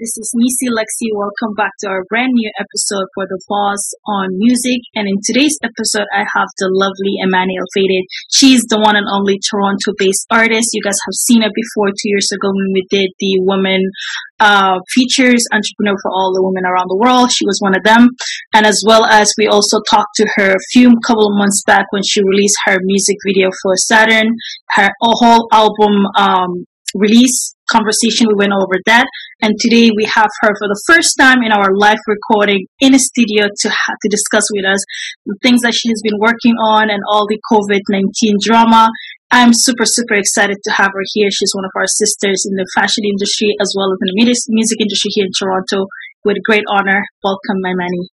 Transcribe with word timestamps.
This 0.00 0.16
is 0.16 0.32
Nisi 0.32 0.72
Lexi. 0.72 1.12
Welcome 1.12 1.52
back 1.60 1.76
to 1.84 1.92
our 1.92 2.08
brand 2.08 2.32
new 2.32 2.48
episode 2.56 3.04
for 3.12 3.28
The 3.28 3.36
Boss 3.44 3.84
on 4.08 4.32
Music. 4.40 4.80
And 4.96 5.04
in 5.04 5.20
today's 5.20 5.60
episode, 5.60 6.08
I 6.08 6.24
have 6.24 6.48
the 6.56 6.72
lovely 6.72 7.20
Amani 7.20 7.60
Ill 7.60 7.68
Fated. 7.76 8.08
She's 8.32 8.64
the 8.64 8.80
one 8.80 8.96
and 8.96 9.04
only 9.12 9.36
Toronto 9.44 9.92
based 10.00 10.24
artist. 10.32 10.72
You 10.72 10.80
guys 10.80 10.96
have 11.04 11.12
seen 11.12 11.44
her 11.44 11.52
before 11.52 11.92
two 11.92 12.08
years 12.16 12.32
ago 12.32 12.48
when 12.48 12.72
we 12.72 12.88
did 12.88 13.12
the 13.20 13.44
woman 13.44 13.84
uh, 14.40 14.80
features 14.88 15.44
entrepreneur 15.52 16.00
for 16.00 16.16
all 16.16 16.32
the 16.32 16.48
women 16.48 16.64
around 16.64 16.88
the 16.88 16.96
world. 16.96 17.28
She 17.28 17.44
was 17.44 17.60
one 17.60 17.76
of 17.76 17.84
them. 17.84 18.08
And 18.56 18.64
as 18.64 18.80
well 18.88 19.04
as 19.04 19.36
we 19.36 19.52
also 19.52 19.84
talked 19.84 20.16
to 20.16 20.26
her 20.40 20.56
a 20.56 20.66
few 20.72 20.96
couple 21.04 21.28
of 21.28 21.36
months 21.36 21.60
back 21.68 21.84
when 21.92 22.08
she 22.08 22.24
released 22.24 22.56
her 22.64 22.80
music 22.88 23.20
video 23.28 23.52
for 23.60 23.76
Saturn, 23.76 24.32
her 24.80 24.88
whole 25.04 25.44
album, 25.52 25.92
um, 26.16 26.64
release 26.96 27.54
conversation. 27.70 28.26
We 28.28 28.36
went 28.36 28.52
over 28.52 28.76
that. 28.86 29.06
And 29.40 29.54
today 29.58 29.90
we 29.94 30.04
have 30.04 30.28
her 30.42 30.52
for 30.58 30.68
the 30.68 30.82
first 30.86 31.16
time 31.18 31.42
in 31.42 31.52
our 31.52 31.70
live 31.72 32.02
recording 32.06 32.66
in 32.80 32.94
a 32.94 32.98
studio 32.98 33.46
to, 33.46 33.68
ha- 33.70 33.96
to 34.02 34.08
discuss 34.10 34.44
with 34.52 34.66
us 34.66 34.82
the 35.24 35.38
things 35.42 35.62
that 35.62 35.74
she 35.74 35.88
has 35.88 36.02
been 36.02 36.18
working 36.18 36.54
on 36.58 36.90
and 36.90 37.00
all 37.08 37.26
the 37.26 37.40
COVID-19 37.50 38.42
drama. 38.42 38.90
I'm 39.30 39.54
super, 39.54 39.86
super 39.86 40.14
excited 40.14 40.58
to 40.64 40.70
have 40.74 40.90
her 40.90 41.06
here. 41.14 41.30
She's 41.30 41.54
one 41.54 41.64
of 41.64 41.70
our 41.76 41.86
sisters 41.86 42.44
in 42.50 42.56
the 42.56 42.66
fashion 42.74 43.06
industry 43.06 43.54
as 43.62 43.72
well 43.78 43.94
as 43.94 43.98
in 44.02 44.10
the 44.10 44.26
music 44.50 44.80
industry 44.80 45.10
here 45.14 45.26
in 45.26 45.32
Toronto. 45.38 45.86
With 46.24 46.36
great 46.44 46.64
honor, 46.68 47.00
welcome, 47.24 47.58
my 47.62 47.72
Manny. 47.72 48.10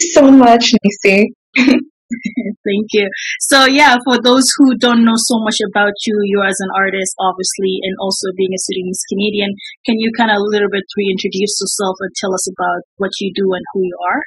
So 0.00 0.30
much, 0.30 0.72
Nisi. 0.82 1.32
Thank 2.66 2.86
you. 2.94 3.06
So 3.40 3.66
yeah, 3.66 3.96
for 4.06 4.22
those 4.22 4.46
who 4.56 4.78
don't 4.78 5.04
know 5.04 5.18
so 5.18 5.42
much 5.42 5.58
about 5.70 5.94
you, 6.06 6.14
you 6.24 6.42
as 6.46 6.56
an 6.60 6.70
artist, 6.76 7.14
obviously, 7.18 7.82
and 7.82 7.94
also 7.98 8.30
being 8.36 8.54
a 8.54 8.60
Sudanese 8.62 9.02
Canadian, 9.10 9.50
can 9.84 9.98
you 9.98 10.10
kind 10.16 10.30
of 10.30 10.38
a 10.38 10.48
little 10.50 10.70
bit 10.70 10.86
reintroduce 10.96 11.58
yourself 11.58 11.96
and 12.00 12.12
tell 12.14 12.34
us 12.34 12.46
about 12.46 12.80
what 12.98 13.10
you 13.20 13.32
do 13.34 13.46
and 13.54 13.64
who 13.74 13.80
you 13.82 13.98
are? 14.12 14.22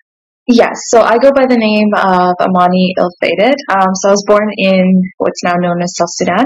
Yes, 0.51 0.73
so 0.89 1.01
I 1.01 1.19
go 1.19 1.29
by 1.31 1.45
the 1.45 1.61
name 1.61 1.93
of 1.93 2.33
Amani 2.41 2.95
Ill 2.97 3.11
Fated. 3.21 3.53
Um, 3.69 3.93
so 4.01 4.09
I 4.09 4.11
was 4.11 4.25
born 4.25 4.49
in 4.57 4.81
what's 5.17 5.43
now 5.43 5.53
known 5.53 5.79
as 5.79 5.93
South 5.95 6.09
Sudan. 6.09 6.45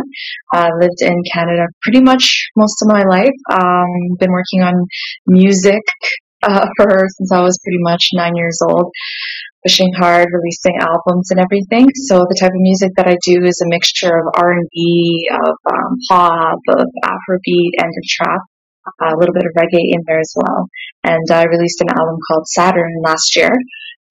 Uh, 0.53 0.69
lived 0.77 0.99
in 0.99 1.15
Canada 1.31 1.71
pretty 1.81 2.01
much 2.01 2.51
most 2.57 2.83
of 2.83 2.91
my 2.91 3.01
life. 3.07 3.37
Um, 3.49 4.19
been 4.19 4.31
working 4.31 4.61
on 4.61 4.75
music 5.25 5.81
uh, 6.43 6.67
for 6.77 7.07
since 7.15 7.31
I 7.31 7.41
was 7.41 7.57
pretty 7.63 7.79
much 7.79 8.09
nine 8.13 8.35
years 8.35 8.59
old 8.67 8.91
pushing 9.65 9.91
hard, 9.97 10.27
releasing 10.31 10.77
albums 10.79 11.31
and 11.31 11.39
everything. 11.39 11.87
So 12.07 12.19
the 12.27 12.37
type 12.39 12.51
of 12.51 12.61
music 12.61 12.91
that 12.97 13.07
I 13.07 13.17
do 13.25 13.43
is 13.43 13.59
a 13.63 13.69
mixture 13.71 14.11
of 14.11 14.25
R&B, 14.35 15.29
of 15.31 15.55
um, 15.71 15.91
pop, 16.09 16.59
of 16.69 16.85
Afrobeat, 17.03 17.73
and 17.79 17.89
of 17.89 18.03
trap. 18.09 18.43
a 19.01 19.15
little 19.17 19.33
bit 19.33 19.47
of 19.47 19.55
reggae 19.55 19.95
in 19.95 20.01
there 20.05 20.19
as 20.19 20.33
well. 20.35 20.67
And 21.03 21.23
I 21.31 21.43
released 21.45 21.81
an 21.81 21.95
album 21.95 22.17
called 22.27 22.47
Saturn 22.47 22.91
last 23.03 23.35
year, 23.35 23.51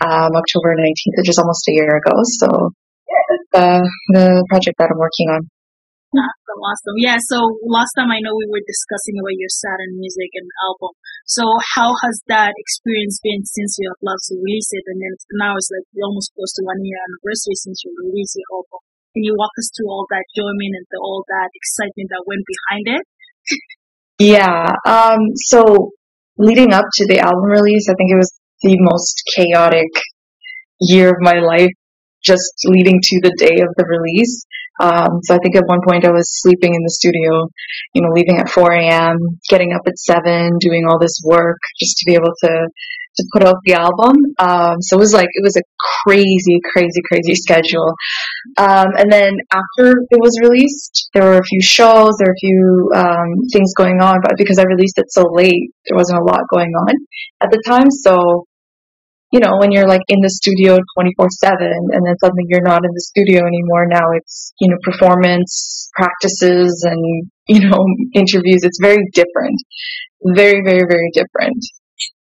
um, 0.01 0.33
October 0.33 0.75
19th, 0.77 1.17
which 1.21 1.29
is 1.29 1.39
almost 1.39 1.69
a 1.69 1.73
year 1.73 2.01
ago. 2.01 2.17
So 2.25 2.73
uh, 3.55 3.81
the 4.09 4.45
project 4.49 4.77
that 4.79 4.91
I'm 4.91 4.99
working 4.99 5.29
on. 5.31 5.49
Awesome, 6.13 6.61
awesome. 6.61 6.97
Yeah, 7.01 7.17
so 7.25 7.41
last 7.65 7.97
time 7.97 8.13
I 8.13 8.21
know 8.21 8.37
we 8.37 8.45
were 8.45 8.61
discussing 8.69 9.17
about 9.17 9.33
your 9.33 9.49
Saturn 9.49 9.97
music 9.97 10.29
and 10.37 10.45
album. 10.69 10.93
So 11.25 11.41
how 11.73 11.97
has 12.05 12.21
that 12.29 12.53
experience 12.53 13.17
been 13.25 13.41
since 13.49 13.81
you 13.81 13.89
have 13.89 13.97
last 14.05 14.29
released 14.29 14.77
it? 14.77 14.85
And 14.93 15.01
then 15.01 15.15
now 15.41 15.57
it's 15.57 15.73
like 15.73 15.89
almost 16.05 16.37
close 16.37 16.53
to 16.61 16.69
one 16.69 16.85
year 16.85 17.01
anniversary 17.01 17.57
since 17.57 17.81
you 17.81 17.97
released 17.97 18.37
your 18.37 18.45
album. 18.61 18.85
Can 19.17 19.25
you 19.25 19.33
walk 19.41 19.57
us 19.57 19.73
through 19.73 19.89
all 19.89 20.05
that 20.13 20.25
enjoyment 20.37 20.85
and 20.85 20.87
the, 20.93 21.01
all 21.01 21.25
that 21.33 21.49
excitement 21.57 22.09
that 22.13 22.29
went 22.29 22.45
behind 22.45 22.87
it? 23.01 23.05
yeah. 24.21 24.69
Um, 24.85 25.33
so 25.49 25.97
leading 26.37 26.77
up 26.77 26.85
to 27.01 27.09
the 27.09 27.25
album 27.25 27.49
release, 27.49 27.89
I 27.89 27.97
think 27.97 28.13
it 28.13 28.21
was 28.21 28.37
the 28.61 28.77
most 28.85 29.17
chaotic 29.33 29.89
year 30.81 31.09
of 31.09 31.25
my 31.25 31.41
life 31.41 31.73
just 32.23 32.53
leading 32.69 33.01
to 33.03 33.21
the 33.23 33.35
day 33.37 33.65
of 33.65 33.73
the 33.81 33.85
release. 33.89 34.45
Um, 34.81 35.21
so 35.23 35.35
I 35.35 35.39
think 35.39 35.57
at 35.57 35.65
one 35.67 35.81
point 35.87 36.05
I 36.05 36.11
was 36.11 36.29
sleeping 36.41 36.75
in 36.75 36.83
the 36.83 36.91
studio, 36.91 37.49
you 37.95 38.03
know, 38.03 38.11
leaving 38.15 38.39
at 38.39 38.49
4 38.49 38.73
a.m., 38.73 39.17
getting 39.49 39.73
up 39.73 39.83
at 39.87 39.99
7, 39.99 40.59
doing 40.61 40.85
all 40.89 40.99
this 40.99 41.21
work 41.25 41.59
just 41.79 41.99
to 41.99 42.05
be 42.07 42.15
able 42.15 42.33
to 42.45 42.69
to 43.17 43.25
put 43.33 43.45
out 43.45 43.57
the 43.65 43.75
album. 43.75 44.17
Um, 44.39 44.81
so 44.81 44.97
it 44.97 45.01
was 45.01 45.13
like 45.13 45.29
it 45.29 45.45
was 45.45 45.57
a 45.57 45.63
crazy, 46.05 46.61
crazy, 46.73 47.01
crazy 47.11 47.35
schedule. 47.35 47.93
Um, 48.57 48.89
and 48.97 49.13
then 49.13 49.37
after 49.53 49.93
it 50.11 50.21
was 50.21 50.39
released, 50.41 51.11
there 51.13 51.25
were 51.25 51.39
a 51.39 51.45
few 51.45 51.61
shows, 51.63 52.17
there 52.19 52.29
were 52.29 52.37
a 52.37 52.41
few 52.41 52.91
um, 52.97 53.29
things 53.53 53.75
going 53.77 54.01
on, 54.01 54.21
but 54.23 54.33
because 54.39 54.59
I 54.59 54.65
released 54.65 54.99
it 54.99 55.13
so 55.13 55.29
late, 55.33 55.73
there 55.87 55.97
wasn't 55.97 56.21
a 56.21 56.25
lot 56.25 56.41
going 56.51 56.71
on 56.73 56.95
at 57.43 57.51
the 57.51 57.63
time. 57.67 57.91
So 57.91 58.47
you 59.33 59.41
know, 59.41 59.57
when 59.57 59.73
you're 59.73 59.89
like 59.89 60.05
in 60.13 60.21
the 60.21 60.29
studio 60.29 60.77
24 61.01 61.27
7 61.41 61.57
and 61.65 62.03
then 62.05 62.17
suddenly 62.21 62.45
you're 62.53 62.65
not 62.65 62.85
in 62.85 62.93
the 62.93 63.05
studio 63.09 63.41
anymore. 63.41 63.89
Now 63.89 64.05
it's, 64.13 64.53
you 64.61 64.69
know, 64.69 64.77
performance 64.85 65.89
practices 65.97 66.85
and, 66.85 67.01
you 67.49 67.65
know, 67.65 67.81
interviews. 68.15 68.61
It's 68.61 68.79
very 68.81 69.03
different. 69.17 69.57
Very, 70.37 70.61
very, 70.61 70.85
very 70.85 71.11
different. 71.17 71.59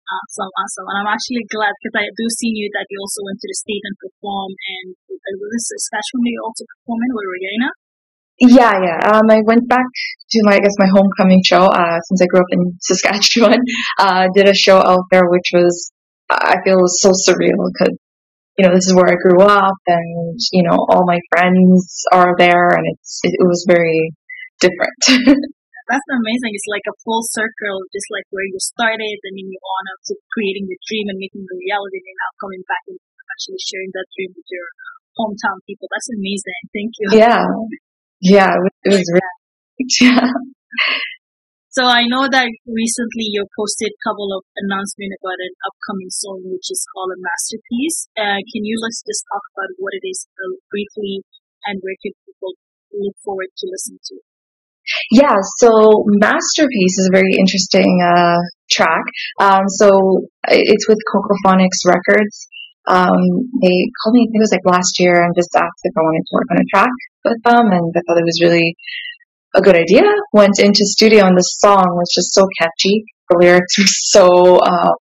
Awesome, 0.07 0.53
awesome. 0.55 0.87
And 0.95 0.97
I'm 1.03 1.11
actually 1.11 1.43
glad 1.51 1.75
because 1.83 1.99
I 1.99 2.07
do 2.15 2.27
see 2.31 2.55
you 2.55 2.71
that 2.79 2.87
you 2.87 3.03
also 3.03 3.27
went 3.27 3.43
to 3.43 3.49
the 3.51 3.59
state 3.59 3.83
and 3.83 3.97
perform 3.99 4.55
and 4.55 4.87
was 5.35 5.51
this 5.51 5.67
Saskatchewan 5.75 6.31
you 6.31 6.41
also 6.47 6.63
performing 6.79 7.11
with 7.11 7.27
Rihanna? 7.27 7.71
Yeah, 8.39 8.75
yeah. 8.83 8.99
Um, 9.15 9.31
I 9.31 9.41
went 9.47 9.67
back 9.69 9.87
to 10.31 10.39
my, 10.43 10.55
I 10.57 10.61
guess, 10.61 10.75
my 10.79 10.91
homecoming 10.91 11.43
show, 11.47 11.67
uh, 11.71 11.99
since 12.11 12.23
I 12.23 12.27
grew 12.27 12.41
up 12.41 12.51
in 12.51 12.79
Saskatchewan, 12.83 13.59
uh, 13.99 14.27
did 14.35 14.49
a 14.49 14.55
show 14.55 14.79
out 14.79 15.07
there, 15.11 15.27
which 15.27 15.51
was 15.55 15.93
I 16.31 16.57
feel 16.65 16.79
it 16.81 16.87
was 16.89 17.01
so 17.01 17.13
surreal 17.13 17.59
because, 17.73 17.97
you 18.59 18.65
know, 18.65 18.73
this 18.75 18.87
is 18.87 18.95
where 18.95 19.13
I 19.13 19.19
grew 19.21 19.43
up 19.45 19.81
and, 19.87 20.39
you 20.53 20.63
know, 20.65 20.77
all 20.89 21.05
my 21.07 21.21
friends 21.31 22.05
are 22.13 22.35
there 22.39 22.73
and 22.73 22.85
it's, 22.89 23.21
it, 23.25 23.35
it 23.35 23.47
was 23.47 23.65
very 23.69 24.11
different. 24.61 25.01
That's 25.85 26.09
amazing. 26.17 26.57
It's 26.57 26.71
like 26.73 26.89
a 26.89 26.97
full 27.05 27.21
circle, 27.29 27.85
just 27.93 28.09
like 28.09 28.25
where 28.33 28.49
you 28.49 28.57
started 28.57 29.17
and 29.21 29.35
then 29.37 29.47
you 29.53 29.61
on 29.61 29.85
up 29.93 30.01
to 30.09 30.17
creating 30.33 30.65
the 30.65 30.81
dream 30.89 31.13
and 31.13 31.21
making 31.21 31.45
the 31.45 31.57
reality 31.61 32.01
and 32.01 32.17
now 32.17 32.33
coming 32.41 32.65
back 32.65 32.85
and 32.89 32.97
actually 33.37 33.61
sharing 33.61 33.93
that 33.93 34.09
dream 34.17 34.33
with 34.33 34.49
your 34.49 34.69
hometown 35.21 35.61
people. 35.69 35.85
That's 35.93 36.09
amazing. 36.09 36.63
Thank 36.73 36.93
you. 36.97 37.07
Yeah. 37.21 37.45
Yeah. 38.25 38.53
It 38.89 38.97
was 38.97 39.09
really, 39.13 39.37
yeah. 40.01 40.33
So 41.75 41.83
I 41.83 42.07
know 42.07 42.31
that 42.31 42.47
recently 42.71 43.35
you 43.35 43.43
posted 43.51 43.91
a 43.91 44.03
couple 44.07 44.31
of 44.31 44.47
announcements 44.63 45.19
about 45.19 45.43
an 45.43 45.55
upcoming 45.67 46.07
song 46.07 46.39
which 46.47 46.71
is 46.71 46.87
called 46.95 47.11
a 47.11 47.19
masterpiece. 47.19 48.07
Uh, 48.15 48.39
can 48.39 48.63
you 48.63 48.79
let's 48.79 49.03
just 49.03 49.27
talk 49.27 49.43
about 49.59 49.75
what 49.83 49.91
it 49.91 50.07
is 50.07 50.23
uh, 50.39 50.55
briefly 50.71 51.27
and 51.67 51.83
where 51.83 51.99
can 51.99 52.15
people 52.23 52.55
look 52.95 53.19
forward 53.27 53.51
to 53.51 53.67
listen 53.67 53.99
to? 53.99 54.15
Yeah, 55.19 55.35
so 55.59 56.07
Masterpiece 56.23 56.95
is 56.95 57.11
a 57.11 57.17
very 57.17 57.35
interesting 57.35 57.91
uh, 58.07 58.39
track. 58.71 59.03
Um, 59.43 59.67
so 59.67 59.91
it's 60.47 60.87
with 60.87 61.03
Cocophonics 61.11 61.83
Records. 61.91 62.47
Um, 62.87 63.51
they 63.67 63.77
called 63.99 64.15
me, 64.15 64.23
I 64.23 64.31
think 64.31 64.39
it 64.39 64.47
was 64.47 64.55
like 64.55 64.69
last 64.71 65.01
year, 65.03 65.27
and 65.27 65.35
just 65.35 65.51
asked 65.59 65.83
if 65.83 65.95
I 65.99 66.07
wanted 66.07 66.23
to 66.23 66.35
work 66.39 66.49
on 66.55 66.63
a 66.63 66.71
track 66.71 66.97
with 67.25 67.41
them, 67.43 67.67
and 67.67 67.91
I 67.91 68.01
thought 68.07 68.21
it 68.23 68.29
was 68.29 68.45
really 68.45 68.77
a 69.55 69.61
good 69.61 69.77
idea. 69.77 70.03
Went 70.33 70.59
into 70.59 70.85
studio 70.85 71.27
and 71.27 71.37
the 71.37 71.47
song 71.63 71.85
was 71.95 72.13
just 72.15 72.35
so 72.35 72.47
catchy. 72.61 73.05
The 73.31 73.39
lyrics 73.41 73.79
were 73.79 73.87
so 73.87 74.57
uh, 74.59 74.93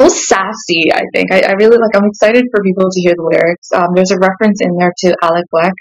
so 0.00 0.08
sassy. 0.08 0.92
I 0.94 1.02
think 1.12 1.32
I, 1.32 1.40
I, 1.42 1.52
really 1.60 1.76
like. 1.76 1.94
I'm 1.94 2.08
excited 2.08 2.44
for 2.50 2.62
people 2.62 2.88
to 2.90 3.00
hear 3.00 3.12
the 3.14 3.28
lyrics. 3.28 3.68
Um, 3.74 3.92
there's 3.94 4.10
a 4.12 4.18
reference 4.18 4.60
in 4.62 4.76
there 4.78 4.92
to 5.04 5.16
Alek 5.22 5.44
Wek, 5.52 5.74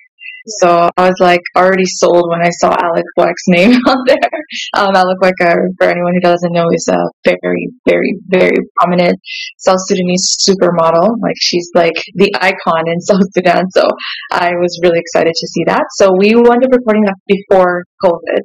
so 0.47 0.89
I 0.97 1.09
was 1.09 1.17
like 1.19 1.41
already 1.55 1.85
sold 1.85 2.29
when 2.29 2.41
I 2.41 2.49
saw 2.49 2.75
Alek 2.75 3.03
Wek's 3.17 3.43
name 3.47 3.71
on 3.87 3.97
there. 4.05 4.31
Um, 4.75 4.93
Alek 4.93 5.17
uh, 5.41 5.55
for 5.77 5.87
anyone 5.87 6.13
who 6.13 6.21
doesn't 6.21 6.51
know, 6.51 6.65
is 6.73 6.87
a 6.89 6.99
very, 7.25 7.69
very, 7.87 8.17
very 8.27 8.55
prominent 8.77 9.19
South 9.57 9.79
Sudanese 9.85 10.37
supermodel. 10.39 11.17
Like 11.21 11.35
she's 11.39 11.69
like 11.75 12.01
the 12.15 12.31
icon 12.39 12.87
in 12.87 12.99
South 13.09 13.27
Sudan. 13.33 13.69
So 13.71 13.87
I 14.31 14.51
was 14.59 14.79
really 14.83 14.99
excited 14.99 15.33
to 15.33 15.47
see 15.47 15.63
that. 15.67 15.83
So 15.95 16.11
we 16.17 16.35
wound 16.35 16.63
up 16.63 16.71
recording 16.71 17.03
that 17.05 17.15
before 17.27 17.83
COVID 18.03 18.41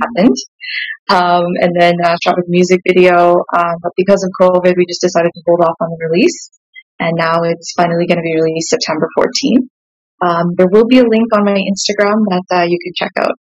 happened. 0.00 0.36
Um, 1.08 1.44
and 1.60 1.72
then 1.78 1.94
uh, 2.02 2.16
shot 2.22 2.34
a 2.34 2.42
music 2.48 2.80
video. 2.86 3.36
Um, 3.56 3.74
but 3.82 3.92
because 3.96 4.24
of 4.24 4.30
COVID, 4.40 4.74
we 4.76 4.86
just 4.88 5.00
decided 5.00 5.30
to 5.32 5.42
hold 5.46 5.60
off 5.60 5.76
on 5.80 5.88
the 5.90 6.08
release. 6.10 6.50
And 6.98 7.12
now 7.16 7.42
it's 7.44 7.72
finally 7.76 8.06
going 8.06 8.18
to 8.18 8.22
be 8.22 8.34
released 8.34 8.70
September 8.70 9.06
14th. 9.18 9.68
Um, 10.24 10.56
there 10.56 10.70
will 10.72 10.88
be 10.88 10.98
a 10.98 11.06
link 11.06 11.28
on 11.36 11.44
my 11.44 11.60
Instagram 11.60 12.24
that 12.32 12.46
uh, 12.48 12.64
you 12.64 12.78
can 12.80 12.94
check 12.96 13.12
out. 13.20 13.36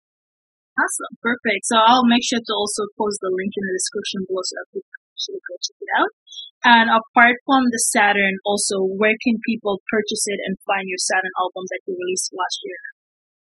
Awesome, 0.75 1.15
perfect. 1.23 1.63
So 1.71 1.79
I'll 1.79 2.03
make 2.03 2.23
sure 2.27 2.43
to 2.43 2.53
also 2.55 2.83
post 2.99 3.23
the 3.23 3.31
link 3.31 3.51
in 3.55 3.63
the 3.63 3.75
description 3.79 4.27
below 4.27 4.43
so 4.43 4.53
that 4.59 4.67
people 4.75 4.91
can 4.91 5.39
go 5.39 5.55
check 5.55 5.79
it 5.79 5.91
out. 5.95 6.11
And 6.65 6.87
apart 6.91 7.39
from 7.47 7.71
the 7.71 7.79
Saturn, 7.79 8.35
also 8.43 8.83
where 8.83 9.15
can 9.23 9.39
people 9.47 9.79
purchase 9.87 10.27
it 10.27 10.39
and 10.43 10.59
find 10.67 10.83
your 10.91 10.99
Saturn 10.99 11.31
album 11.39 11.63
that 11.71 11.79
you 11.87 11.95
released 11.95 12.35
last 12.35 12.59
year? 12.67 12.94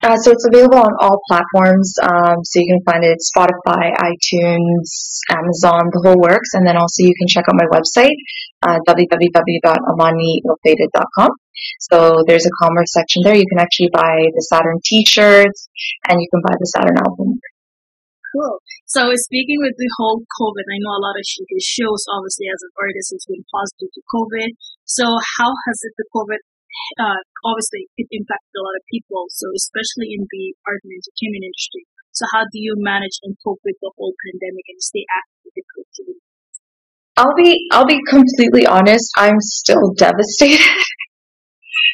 Uh, 0.02 0.19
so 0.19 0.32
it's 0.34 0.46
available 0.50 0.82
on 0.82 0.90
all 0.99 1.22
platforms. 1.31 1.94
Um, 2.02 2.43
so 2.43 2.58
you 2.58 2.66
can 2.75 2.82
find 2.82 3.04
it 3.06 3.22
Spotify, 3.22 3.94
iTunes, 3.94 5.22
Amazon, 5.31 5.87
the 5.94 6.02
whole 6.02 6.19
works. 6.19 6.54
And 6.54 6.66
then 6.66 6.76
also 6.76 7.06
you 7.06 7.14
can 7.14 7.28
check 7.31 7.46
out 7.46 7.54
my 7.54 7.70
website, 7.70 8.19
uh. 8.66 8.82
So 11.87 12.19
there's 12.26 12.46
a 12.46 12.54
commerce 12.62 12.90
section 12.90 13.22
there. 13.22 13.37
You 13.37 13.46
can 13.46 13.62
actually 13.62 13.90
buy 13.93 14.26
the 14.34 14.43
Saturn 14.50 14.82
t-shirts 14.84 15.69
and 16.08 16.19
you 16.19 16.26
can 16.34 16.43
buy 16.43 16.55
the 16.58 16.66
Saturn 16.75 16.98
album. 16.98 17.38
Cool. 18.34 18.58
So 18.87 19.12
speaking 19.14 19.60
with 19.60 19.76
the 19.78 19.90
whole 19.98 20.25
COVID, 20.25 20.66
I 20.66 20.78
know 20.82 20.96
a 20.98 21.05
lot 21.05 21.14
of 21.14 21.25
shows 21.62 22.02
obviously 22.10 22.48
as 22.50 22.60
an 22.64 22.72
artist 22.81 23.14
has 23.14 23.25
been 23.28 23.44
positive 23.55 23.93
to 23.94 24.02
COVID. 24.10 24.50
So 24.84 25.05
how 25.38 25.52
has 25.69 25.78
it 25.87 25.94
the 25.96 26.05
COVID 26.10 26.40
uh, 26.98 27.20
obviously 27.44 27.88
it 27.96 28.08
impacted 28.10 28.54
a 28.56 28.62
lot 28.62 28.76
of 28.76 28.84
people, 28.88 29.26
so 29.30 29.48
especially 29.56 30.14
in 30.16 30.24
the 30.28 30.44
art 30.66 30.80
and 30.84 30.92
entertainment 30.92 31.48
industry. 31.48 31.84
So 32.12 32.28
how 32.32 32.44
do 32.44 32.60
you 32.60 32.76
manage 32.76 33.16
and 33.24 33.36
cope 33.40 33.60
with 33.64 33.80
the 33.80 33.92
whole 33.96 34.12
pandemic 34.12 34.66
and 34.69 34.80
stay 34.80 35.04
active? 35.08 35.42
I'll 37.16 37.36
be 37.36 37.56
I'll 37.72 37.86
be 37.86 38.00
completely 38.08 38.66
honest. 38.66 39.12
I'm 39.16 39.40
still 39.40 39.92
devastated. 39.96 40.60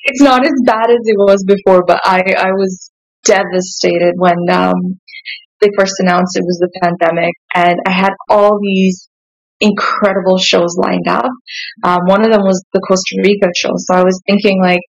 it's 0.05 0.23
not 0.23 0.45
as 0.45 0.55
bad 0.65 0.91
as 0.91 1.03
it 1.05 1.19
was 1.19 1.45
before, 1.47 1.85
but 1.87 2.01
I 2.05 2.23
I 2.39 2.51
was 2.53 2.91
devastated 3.25 4.15
when 4.17 4.39
um, 4.51 5.01
they 5.61 5.69
first 5.77 5.95
announced 5.99 6.37
it 6.37 6.45
was 6.47 6.59
the 6.61 6.71
pandemic, 6.83 7.35
and 7.55 7.81
I 7.87 7.91
had 7.91 8.13
all 8.29 8.59
these 8.63 9.09
incredible 9.61 10.39
shows 10.39 10.77
lined 10.77 11.09
up. 11.09 11.31
Um, 11.85 12.01
one 12.07 12.25
of 12.25 12.33
them 12.33 12.43
was 12.43 12.63
the 12.73 12.81
Costa 12.81 13.17
Rica 13.23 13.49
show. 13.57 13.73
So 13.77 13.95
I 13.95 14.05
was 14.05 14.21
thinking 14.27 14.61
like, 14.63 14.81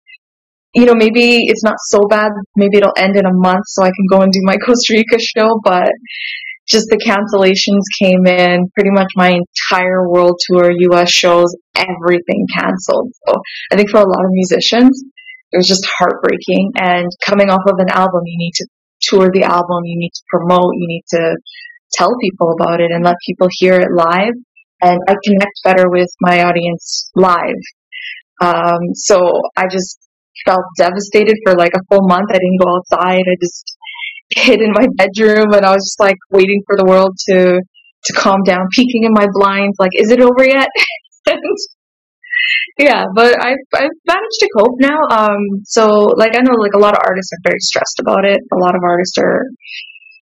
you 0.74 0.84
know, 0.84 0.94
maybe 0.94 1.46
it's 1.48 1.64
not 1.64 1.76
so 1.88 2.06
bad. 2.08 2.30
Maybe 2.56 2.78
it'll 2.78 2.92
end 2.96 3.16
in 3.16 3.24
a 3.24 3.32
month 3.32 3.64
so 3.66 3.82
I 3.82 3.88
can 3.88 4.06
go 4.10 4.22
and 4.22 4.32
do 4.32 4.40
my 4.42 4.56
Costa 4.64 4.92
Rica 4.94 5.18
show. 5.18 5.60
But 5.64 5.90
just 6.68 6.86
the 6.90 7.00
cancellations 7.00 7.88
came 7.98 8.26
in. 8.26 8.68
Pretty 8.74 8.90
much 8.92 9.08
my 9.16 9.32
entire 9.32 10.08
world 10.08 10.38
tour, 10.46 10.70
US 10.92 11.10
shows, 11.10 11.56
everything 11.74 12.46
canceled. 12.54 13.12
So 13.26 13.34
I 13.72 13.76
think 13.76 13.90
for 13.90 13.98
a 13.98 14.08
lot 14.08 14.24
of 14.24 14.30
musicians, 14.32 15.02
it 15.50 15.56
was 15.56 15.66
just 15.66 15.88
heartbreaking. 15.98 16.72
And 16.76 17.08
coming 17.24 17.48
off 17.48 17.64
of 17.66 17.76
an 17.78 17.88
album, 17.88 18.20
you 18.26 18.36
need 18.36 18.52
to 18.56 18.66
tour 19.00 19.30
the 19.32 19.44
album, 19.44 19.80
you 19.84 19.96
need 19.98 20.12
to 20.12 20.22
promote, 20.28 20.74
you 20.74 20.86
need 20.86 21.04
to 21.10 21.36
tell 21.92 22.10
people 22.20 22.54
about 22.60 22.80
it 22.80 22.90
and 22.90 23.02
let 23.02 23.14
people 23.26 23.48
hear 23.50 23.80
it 23.80 23.88
live 23.94 24.34
and 24.82 24.98
I 25.08 25.14
connect 25.24 25.60
better 25.64 25.90
with 25.90 26.08
my 26.20 26.42
audience 26.44 27.10
live. 27.14 27.62
Um, 28.40 28.78
so 28.94 29.18
I 29.56 29.66
just 29.68 29.98
felt 30.44 30.62
devastated 30.76 31.36
for 31.44 31.54
like 31.54 31.72
a 31.74 31.82
full 31.90 32.06
month. 32.06 32.30
I 32.30 32.34
didn't 32.34 32.60
go 32.60 32.76
outside. 32.76 33.22
I 33.26 33.36
just 33.40 33.76
hid 34.30 34.60
in 34.60 34.72
my 34.72 34.86
bedroom 34.96 35.52
and 35.52 35.64
I 35.64 35.72
was 35.72 35.84
just 35.84 36.00
like 36.00 36.16
waiting 36.30 36.62
for 36.66 36.76
the 36.76 36.84
world 36.84 37.16
to 37.30 37.60
to 38.04 38.12
calm 38.12 38.42
down, 38.46 38.60
peeking 38.72 39.04
in 39.04 39.12
my 39.12 39.26
blinds, 39.32 39.76
like, 39.78 39.90
is 39.94 40.10
it 40.10 40.20
over 40.20 40.46
yet? 40.46 40.68
yeah, 42.78 43.04
but 43.14 43.34
I've 43.42 43.58
I've 43.74 43.96
managed 44.06 44.38
to 44.40 44.48
cope 44.56 44.76
now. 44.78 44.98
Um, 45.10 45.38
so 45.64 46.14
like 46.16 46.36
I 46.36 46.40
know 46.40 46.54
like 46.58 46.74
a 46.74 46.78
lot 46.78 46.94
of 46.94 47.00
artists 47.04 47.32
are 47.32 47.50
very 47.50 47.58
stressed 47.60 47.98
about 48.00 48.24
it. 48.24 48.38
A 48.52 48.56
lot 48.56 48.76
of 48.76 48.82
artists 48.84 49.18
are 49.18 49.42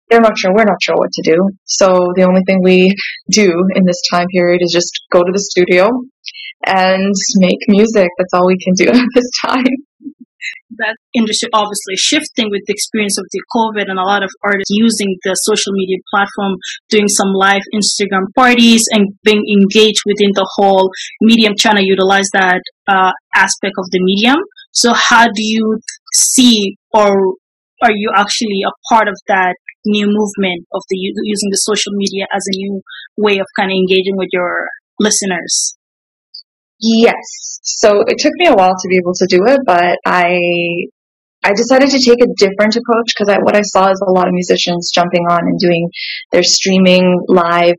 they're 0.09 0.21
not 0.21 0.39
sure, 0.39 0.53
we're 0.55 0.65
not 0.65 0.83
sure 0.83 0.97
what 0.97 1.13
to 1.13 1.23
do. 1.23 1.37
So 1.65 2.13
the 2.17 2.25
only 2.25 2.43
thing 2.47 2.61
we 2.63 2.95
do 3.31 3.53
in 3.75 3.85
this 3.85 4.01
time 4.11 4.27
period 4.33 4.61
is 4.63 4.73
just 4.73 4.93
go 5.13 5.21
to 5.21 5.33
the 5.33 5.41
studio 5.41 5.89
and 6.67 7.15
make 7.37 7.59
music. 7.69 8.09
That's 8.19 8.33
all 8.35 8.47
we 8.47 8.59
can 8.59 8.75
do 8.75 8.89
at 8.99 9.07
this 9.15 9.31
time. 9.45 9.65
That 10.79 10.97
industry 11.13 11.49
obviously 11.53 11.97
shifting 11.97 12.49
with 12.51 12.63
the 12.67 12.73
experience 12.73 13.19
of 13.19 13.27
the 13.33 13.43
COVID 13.57 13.91
and 13.91 13.99
a 13.99 14.03
lot 14.03 14.23
of 14.23 14.31
artists 14.45 14.71
using 14.71 15.17
the 15.25 15.35
social 15.35 15.73
media 15.73 15.97
platform, 16.15 16.55
doing 16.89 17.09
some 17.09 17.33
live 17.35 17.63
Instagram 17.75 18.33
parties 18.37 18.85
and 18.93 19.09
being 19.25 19.43
engaged 19.61 20.03
within 20.07 20.31
the 20.35 20.49
whole 20.57 20.91
medium, 21.21 21.55
trying 21.59 21.77
to 21.77 21.85
utilize 21.85 22.29
that 22.33 22.61
uh, 22.87 23.11
aspect 23.35 23.75
of 23.77 23.91
the 23.91 24.01
medium. 24.01 24.39
So 24.73 24.93
how 24.95 25.27
do 25.27 25.43
you 25.43 25.81
see 26.15 26.77
or 26.93 27.11
are 27.83 27.93
you 27.93 28.13
actually 28.15 28.63
a 28.67 28.73
part 28.95 29.09
of 29.09 29.19
that 29.27 29.57
new 29.87 30.07
movement 30.07 30.67
of 30.73 30.83
the 30.89 30.97
using 30.97 31.51
the 31.51 31.63
social 31.63 31.93
media 31.95 32.27
as 32.35 32.45
a 32.47 32.57
new 32.57 32.83
way 33.17 33.39
of 33.39 33.47
kind 33.59 33.71
of 33.71 33.77
engaging 33.77 34.17
with 34.17 34.29
your 34.33 34.69
listeners? 34.99 35.77
Yes. 36.81 37.61
So 37.63 38.03
it 38.07 38.19
took 38.19 38.33
me 38.37 38.47
a 38.47 38.55
while 38.55 38.75
to 38.75 38.89
be 38.89 38.99
able 38.99 39.15
to 39.15 39.27
do 39.27 39.45
it, 39.47 39.61
but 39.67 39.99
I 40.07 40.39
I 41.45 41.53
decided 41.55 41.91
to 41.91 41.99
take 41.99 42.21
a 42.23 42.33
different 42.37 42.77
approach 42.77 43.15
because 43.15 43.35
what 43.43 43.57
I 43.57 43.63
saw 43.63 43.91
is 43.91 44.03
a 44.07 44.11
lot 44.11 44.27
of 44.27 44.35
musicians 44.35 44.91
jumping 44.95 45.25
on 45.31 45.41
and 45.41 45.59
doing 45.59 45.89
their 46.33 46.43
streaming 46.43 47.21
live. 47.29 47.77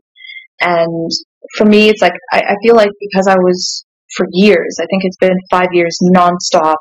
And 0.60 1.10
for 1.56 1.66
me, 1.66 1.88
it's 1.88 2.02
like, 2.02 2.14
I, 2.32 2.40
I 2.40 2.54
feel 2.62 2.74
like 2.74 2.90
because 3.00 3.26
I 3.26 3.36
was 3.36 3.84
for 4.16 4.26
years, 4.32 4.78
I 4.80 4.86
think 4.86 5.04
it's 5.04 5.18
been 5.18 5.36
five 5.50 5.68
years 5.72 5.98
nonstop 6.14 6.76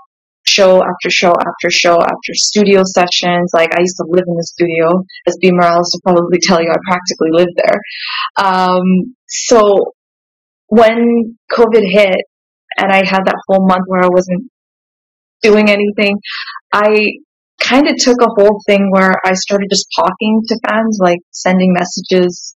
show 0.60 0.82
after 0.84 1.10
show 1.10 1.32
after 1.32 1.70
show 1.72 1.96
after 1.96 2.32
studio 2.34 2.84
sessions. 2.84 3.52
Like 3.54 3.72
I 3.74 3.82
used 3.82 3.98
to 3.98 4.06
live 4.08 4.26
in 4.28 4.36
the 4.36 4.44
studio, 4.44 5.04
as 5.28 5.38
B. 5.42 5.52
Morales 5.52 5.92
will 5.94 6.14
probably 6.14 6.40
tell 6.44 6.62
you, 6.62 6.70
I 6.70 6.78
practically 6.88 7.30
lived 7.32 7.56
there. 7.56 7.80
Um, 8.38 9.16
so 9.28 9.94
when 10.68 11.38
COVID 11.52 11.84
hit 11.84 12.22
and 12.78 12.92
I 12.92 12.98
had 13.06 13.26
that 13.26 13.42
whole 13.48 13.68
month 13.68 13.86
where 13.88 14.04
I 14.04 14.10
wasn't 14.12 14.50
doing 15.42 15.70
anything, 15.70 16.18
I 16.72 17.06
kind 17.62 17.88
of 17.88 17.96
took 17.98 18.22
a 18.22 18.34
whole 18.38 18.60
thing 18.68 18.90
where 18.92 19.14
I 19.26 19.34
started 19.34 19.68
just 19.70 19.88
talking 19.96 20.42
to 20.48 20.60
fans, 20.68 21.00
like 21.02 21.20
sending 21.32 21.74
messages, 21.74 22.56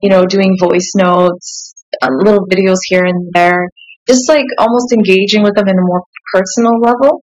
you 0.00 0.10
know, 0.10 0.24
doing 0.24 0.56
voice 0.60 0.92
notes, 0.96 1.74
uh, 2.02 2.08
little 2.24 2.46
videos 2.46 2.78
here 2.88 3.04
and 3.04 3.30
there, 3.34 3.66
just 4.08 4.28
like 4.28 4.46
almost 4.58 4.92
engaging 4.92 5.42
with 5.42 5.54
them 5.54 5.68
in 5.68 5.76
a 5.76 5.84
more 5.84 6.02
personal 6.32 6.80
level. 6.80 7.22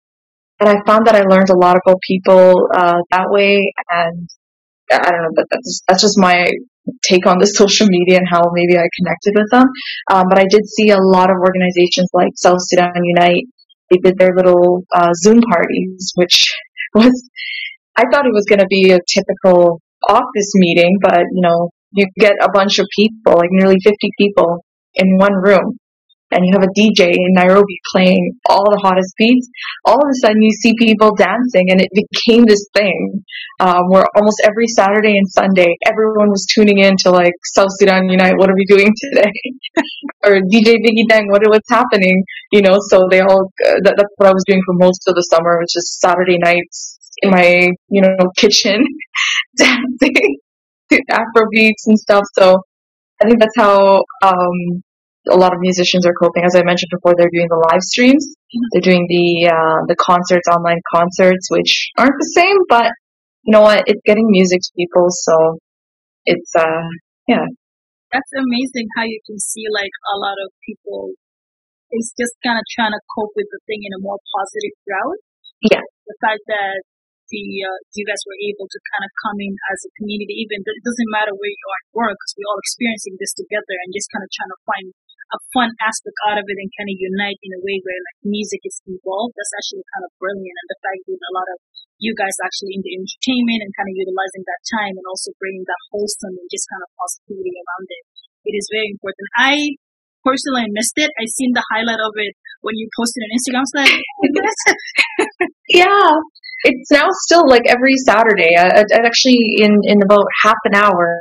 And 0.60 0.69
I 0.69 0.76
found 0.86 1.06
that 1.06 1.14
I 1.14 1.23
learned 1.23 1.50
a 1.50 1.58
lot 1.58 1.76
about 1.76 1.99
people 2.06 2.54
uh, 2.75 2.99
that 3.11 3.26
way. 3.30 3.73
And 3.90 4.28
I 4.90 5.11
don't 5.11 5.23
know, 5.23 5.35
but 5.35 5.47
that's 5.50 5.82
that's 5.87 6.02
just 6.02 6.18
my 6.18 6.47
take 7.08 7.26
on 7.26 7.38
the 7.38 7.47
social 7.61 7.87
media 7.88 8.18
and 8.18 8.28
how 8.30 8.42
maybe 8.52 8.78
I 8.78 8.87
connected 8.99 9.35
with 9.35 9.50
them. 9.50 9.66
Um, 10.11 10.25
but 10.30 10.38
I 10.38 10.47
did 10.49 10.66
see 10.66 10.90
a 10.90 10.99
lot 10.99 11.30
of 11.30 11.37
organizations 11.37 12.08
like 12.14 12.30
South 12.37 12.62
Sudan 12.62 12.94
Unite. 12.94 13.44
They 13.90 13.99
did 14.02 14.18
their 14.18 14.35
little 14.37 14.85
uh, 14.94 15.11
Zoom 15.14 15.40
parties, 15.40 16.12
which 16.14 16.47
was 16.94 17.12
I 17.97 18.04
thought 18.12 18.26
it 18.26 18.35
was 18.35 18.47
going 18.49 18.61
to 18.61 18.70
be 18.70 18.92
a 18.92 19.00
typical 19.02 19.80
office 20.08 20.52
meeting, 20.54 20.99
but 21.02 21.23
you 21.32 21.42
know, 21.42 21.70
you 21.92 22.06
get 22.18 22.35
a 22.40 22.50
bunch 22.52 22.78
of 22.78 22.87
people, 22.94 23.35
like 23.35 23.50
nearly 23.50 23.76
50 23.82 23.97
people 24.18 24.64
in 24.94 25.18
one 25.18 25.35
room 25.35 25.78
and 26.30 26.44
you 26.44 26.52
have 26.52 26.64
a 26.64 26.73
DJ 26.78 27.12
in 27.12 27.32
Nairobi 27.32 27.80
playing 27.92 28.32
all 28.49 28.64
the 28.70 28.80
hottest 28.82 29.14
beats, 29.16 29.49
all 29.85 29.97
of 29.97 30.08
a 30.08 30.18
sudden 30.20 30.42
you 30.42 30.52
see 30.52 30.75
people 30.78 31.14
dancing, 31.16 31.70
and 31.70 31.80
it 31.80 31.88
became 31.94 32.44
this 32.44 32.66
thing 32.75 33.23
um, 33.61 33.82
where 33.88 34.04
almost 34.16 34.40
every 34.44 34.66
Saturday 34.68 35.16
and 35.16 35.28
Sunday 35.28 35.68
everyone 35.87 36.30
was 36.30 36.47
tuning 36.47 36.78
in 36.78 36.97
to 37.04 37.11
like 37.11 37.32
South 37.44 37.73
Sudan 37.78 38.08
Unite. 38.08 38.37
What 38.37 38.50
are 38.50 38.56
we 38.56 38.66
doing 38.66 38.92
today? 39.12 39.32
or 40.25 40.40
DJ 40.52 40.76
Biggie 40.85 41.08
Dang, 41.08 41.28
what 41.30 41.42
what's 41.47 41.70
happening? 41.70 42.23
You 42.52 42.62
know, 42.62 42.78
so 42.88 43.06
they 43.11 43.20
all 43.20 43.50
uh, 43.66 43.78
that, 43.85 43.94
that's 43.97 44.14
what 44.16 44.28
I 44.28 44.32
was 44.32 44.44
doing 44.47 44.61
for 44.66 44.75
most 44.75 45.02
of 45.08 45.14
the 45.14 45.23
summer, 45.23 45.58
which 45.61 45.76
is 45.76 45.99
Saturday 46.00 46.38
nights 46.38 46.99
in 47.23 47.30
my 47.30 47.68
you 47.88 48.02
know 48.02 48.16
kitchen 48.37 48.85
dancing 49.56 50.38
to 50.90 51.02
Afro 51.11 51.47
beats 51.50 51.87
and 51.87 51.99
stuff. 51.99 52.25
So 52.35 52.61
I 53.23 53.28
think 53.28 53.40
that's 53.40 53.56
how 53.56 54.02
um, 54.23 54.82
a 55.30 55.37
lot 55.37 55.52
of 55.52 55.61
musicians 55.61 56.04
are 56.06 56.16
coping. 56.20 56.44
As 56.44 56.56
I 56.56 56.62
mentioned 56.64 56.90
before, 56.90 57.14
they're 57.16 57.32
doing 57.32 57.49
the 57.49 57.61
live 57.70 57.82
streams. 57.82 58.25
Mm-hmm. 58.25 58.68
They're 58.73 58.88
doing 58.90 59.04
the 59.08 59.52
uh, 59.52 59.78
the 59.87 59.97
concerts, 59.97 60.49
online 60.49 60.80
concerts, 60.92 61.49
which 61.50 61.92
aren't 61.97 62.18
the 62.18 62.30
same, 62.35 62.56
but 62.68 62.90
you 63.44 63.52
know 63.52 63.62
what? 63.62 63.85
It's 63.87 64.02
getting 64.04 64.26
music 64.28 64.61
to 64.61 64.70
people, 64.76 65.06
so 65.08 65.58
it's 66.25 66.52
uh 66.56 66.88
yeah. 67.28 67.47
That's 68.12 68.32
amazing 68.37 68.88
how 68.97 69.04
you 69.04 69.20
can 69.28 69.37
see 69.37 69.68
like 69.68 69.92
a 70.12 70.16
lot 70.16 70.37
of 70.40 70.49
people 70.64 71.12
is 71.92 72.12
just 72.16 72.37
kind 72.44 72.56
of 72.56 72.64
trying 72.76 72.92
to 72.92 73.00
cope 73.16 73.32
with 73.37 73.49
the 73.49 73.61
thing 73.64 73.80
in 73.85 73.92
a 73.97 74.00
more 74.04 74.20
positive 74.32 74.76
route. 74.85 75.20
Yeah. 75.64 75.85
The 76.08 76.16
fact 76.20 76.44
that 76.49 76.76
the 77.28 77.44
uh, 77.64 77.78
you 77.92 78.04
guys 78.08 78.20
were 78.25 78.40
able 78.49 78.64
to 78.64 78.78
kind 78.92 79.04
of 79.04 79.11
come 79.25 79.38
in 79.44 79.52
as 79.52 79.80
a 79.85 79.90
community, 80.00 80.40
even 80.40 80.64
it 80.64 80.85
doesn't 80.85 81.12
matter 81.12 81.32
where 81.37 81.52
you 81.52 81.66
are 81.68 81.80
at 81.85 81.92
work, 81.92 82.16
because 82.16 82.32
we're 82.37 82.49
all 82.49 82.61
experiencing 82.61 83.16
this 83.20 83.37
together 83.37 83.76
and 83.85 83.92
just 83.92 84.08
kind 84.08 84.25
of 84.25 84.30
trying 84.32 84.52
to 84.52 84.61
find 84.64 84.87
a 85.28 85.38
fun 85.52 85.70
aspect 85.85 86.16
out 86.28 86.40
of 86.40 86.47
it 86.49 86.56
and 86.56 86.70
kind 86.73 86.88
of 86.88 86.97
unite 86.97 87.40
in 87.44 87.52
a 87.52 87.61
way 87.61 87.76
where 87.85 88.00
like 88.00 88.20
music 88.25 88.64
is 88.64 88.80
involved. 88.88 89.37
That's 89.37 89.54
actually 89.61 89.85
kind 89.92 90.04
of 90.08 90.12
brilliant. 90.16 90.56
And 90.56 90.68
the 90.73 90.80
fact 90.80 91.00
that 91.04 91.20
a 91.20 91.37
lot 91.37 91.49
of 91.52 91.58
you 92.00 92.14
guys 92.14 92.37
actually 92.40 92.78
in 92.78 92.82
the 92.82 92.94
entertainment 92.94 93.61
and 93.66 93.73
kind 93.75 93.90
of 93.90 93.99
utilizing 93.99 94.44
that 94.47 94.62
time 94.73 94.94
and 94.97 95.06
also 95.06 95.35
bringing 95.37 95.66
that 95.66 95.82
wholesome 95.92 96.35
and 96.38 96.49
just 96.49 96.70
kind 96.70 96.82
of 96.82 96.90
positivity 96.97 97.52
around 97.58 97.88
it. 97.90 98.04
It 98.49 98.54
is 98.56 98.66
very 98.70 98.88
important. 98.88 99.26
I 99.37 99.54
personally 100.25 100.70
missed 100.73 100.97
it. 100.97 101.11
I 101.18 101.26
seen 101.26 101.52
the 101.52 101.64
highlight 101.68 102.00
of 102.00 102.14
it 102.16 102.32
when 102.62 102.78
you 102.78 102.88
posted 102.97 103.23
on 103.26 103.30
Instagram. 103.35 103.66
Like, 103.75 103.92
yeah. 105.68 106.12
it's 106.64 106.90
now 106.90 107.06
still 107.26 107.44
like 107.49 107.66
every 107.66 107.94
Saturday. 108.06 108.50
I, 108.56 108.82
I, 108.82 108.99
actually 109.04 109.38
in 109.58 109.75
in 109.85 110.02
about 110.02 110.26
half 110.42 110.58
an 110.64 110.75
hour, 110.75 111.20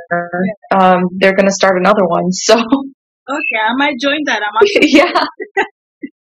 um, 0.74 1.02
they're 1.18 1.36
gonna 1.36 1.52
start 1.52 1.76
another 1.76 2.06
one. 2.06 2.30
So 2.48 2.56
okay, 3.28 3.60
I 3.60 3.74
might 3.76 3.96
join 4.00 4.24
that. 4.26 4.40
I'm 4.42 4.66
yeah. 4.82 5.24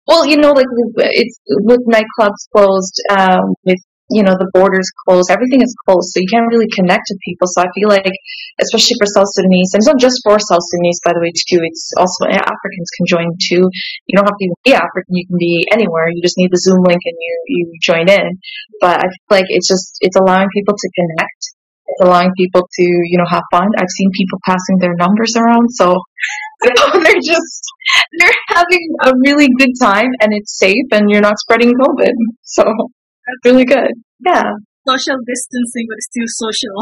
well, 0.07 0.27
you 0.27 0.37
know, 0.37 0.53
like 0.53 0.67
it's 0.97 1.41
with 1.47 1.81
nightclubs 1.89 2.47
closed, 2.53 3.01
um, 3.11 3.55
with 3.65 3.79
you 4.11 4.23
know, 4.23 4.39
the 4.39 4.47
borders 4.55 4.87
closed, 5.03 5.35
everything 5.35 5.59
is 5.63 5.75
closed, 5.83 6.15
so 6.15 6.23
you 6.23 6.31
can't 6.31 6.47
really 6.47 6.71
connect 6.71 7.11
with 7.11 7.19
people. 7.27 7.51
So 7.51 7.67
I 7.67 7.69
feel 7.75 7.91
like, 7.91 8.15
especially 8.63 8.95
for 9.03 9.07
South 9.11 9.27
Sudanese, 9.35 9.75
and 9.75 9.83
it's 9.83 9.91
not 9.91 9.99
just 9.99 10.23
for 10.23 10.39
South 10.39 10.63
Sudanese, 10.63 11.03
by 11.03 11.11
the 11.11 11.19
way, 11.19 11.35
too, 11.35 11.59
it's 11.59 11.91
also 11.99 12.31
Africans 12.31 12.91
can 12.95 13.07
join 13.11 13.29
too. 13.51 13.67
You 14.07 14.15
don't 14.15 14.31
have 14.31 14.39
to 14.39 14.49
be 14.63 14.75
African, 14.79 15.11
you 15.11 15.27
can 15.27 15.39
be 15.39 15.67
anywhere. 15.75 16.07
You 16.07 16.23
just 16.23 16.39
need 16.39 16.55
the 16.55 16.63
Zoom 16.63 16.87
link 16.87 17.03
and 17.03 17.19
you, 17.19 17.35
you 17.51 17.63
join 17.83 18.07
in. 18.07 18.39
But 18.79 19.03
I 19.03 19.07
feel 19.11 19.43
like 19.43 19.51
it's 19.51 19.67
just, 19.67 19.99
it's 19.99 20.17
allowing 20.17 20.55
people 20.55 20.75
to 20.79 20.89
connect. 20.95 21.43
It's 21.87 22.03
allowing 22.07 22.31
people 22.39 22.63
to, 22.63 22.87
you 23.11 23.19
know, 23.19 23.27
have 23.27 23.47
fun. 23.51 23.67
I've 23.75 23.91
seen 23.91 24.11
people 24.15 24.39
passing 24.47 24.79
their 24.79 24.95
numbers 24.95 25.35
around, 25.35 25.67
so 25.75 25.99
they're 26.65 27.23
just 27.23 27.63
they're 28.19 28.41
having 28.49 28.87
a 29.05 29.13
really 29.25 29.49
good 29.59 29.73
time 29.81 30.09
and 30.21 30.33
it's 30.33 30.57
safe 30.57 30.89
and 30.93 31.11
you're 31.11 31.21
not 31.21 31.39
spreading 31.39 31.73
COVID. 31.75 32.13
So 32.43 32.63
that's 32.65 33.43
really 33.45 33.65
good. 33.65 33.93
Yeah. 34.25 34.53
Social 34.87 35.19
distancing, 35.27 35.87
but 35.91 36.01
still 36.01 36.29
social. 36.29 36.77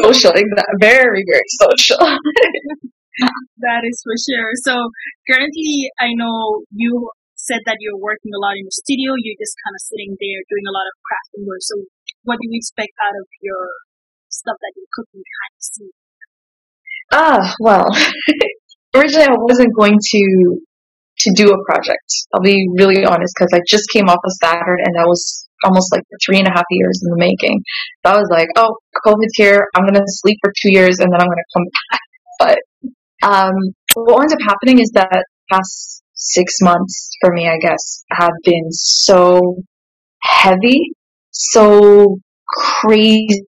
Social, 0.00 0.32
exactly. 0.32 0.78
Very, 0.80 1.24
very 1.26 1.48
social. 1.60 1.98
that 3.66 3.82
is 3.84 3.98
for 4.00 4.16
sure. 4.16 4.50
So 4.62 4.74
currently, 5.28 5.90
I 6.00 6.14
know 6.14 6.62
you 6.70 7.10
said 7.34 7.60
that 7.66 7.76
you're 7.82 7.98
working 7.98 8.30
a 8.32 8.40
lot 8.40 8.54
in 8.54 8.64
the 8.64 8.72
studio. 8.72 9.18
You're 9.18 9.42
just 9.42 9.58
kind 9.66 9.74
of 9.74 9.82
sitting 9.82 10.14
there 10.16 10.40
doing 10.46 10.66
a 10.70 10.74
lot 10.74 10.86
of 10.86 10.94
crafting 11.02 11.44
work. 11.44 11.60
So 11.60 11.74
what 12.22 12.38
do 12.38 12.46
you 12.46 12.56
expect 12.56 12.94
out 13.02 13.18
of 13.18 13.26
your 13.42 13.66
stuff 14.30 14.56
that 14.56 14.72
you're 14.78 14.94
cooking 14.94 15.20
behind 15.20 15.52
the 15.58 15.64
scenes? 15.66 15.98
Ah, 17.12 17.42
well, 17.60 17.86
originally 18.94 19.26
I 19.26 19.36
wasn't 19.38 19.74
going 19.78 19.98
to 20.00 20.60
to 21.18 21.32
do 21.36 21.52
a 21.52 21.64
project. 21.70 22.08
I'll 22.34 22.40
be 22.40 22.56
really 22.76 23.04
honest 23.04 23.34
because 23.36 23.52
I 23.52 23.60
just 23.68 23.84
came 23.92 24.08
off 24.08 24.18
of 24.24 24.32
Saturn 24.42 24.78
and 24.84 24.94
that 24.96 25.06
was 25.06 25.46
almost 25.64 25.92
like 25.92 26.02
three 26.24 26.38
and 26.38 26.48
a 26.48 26.50
half 26.50 26.64
years 26.70 27.00
in 27.04 27.10
the 27.10 27.18
making. 27.18 27.62
So 28.04 28.12
I 28.12 28.16
was 28.16 28.28
like, 28.30 28.48
oh, 28.56 28.76
COVID's 29.04 29.36
here. 29.36 29.68
I'm 29.74 29.84
going 29.84 29.94
to 29.94 30.02
sleep 30.06 30.38
for 30.42 30.52
two 30.60 30.72
years 30.72 30.98
and 30.98 31.12
then 31.12 31.20
I'm 31.20 31.26
going 31.26 31.36
to 31.36 31.52
come 31.54 31.64
back. 31.90 32.00
But 32.40 32.58
um, 33.22 33.52
what 33.94 34.22
ends 34.22 34.32
up 34.32 34.40
happening 34.40 34.80
is 34.80 34.90
that 34.94 35.24
past 35.48 36.02
six 36.14 36.54
months 36.60 37.10
for 37.20 37.32
me, 37.32 37.48
I 37.48 37.58
guess, 37.58 38.04
have 38.10 38.32
been 38.42 38.66
so 38.70 39.62
heavy, 40.20 40.92
so 41.30 42.18
crazy 42.48 43.44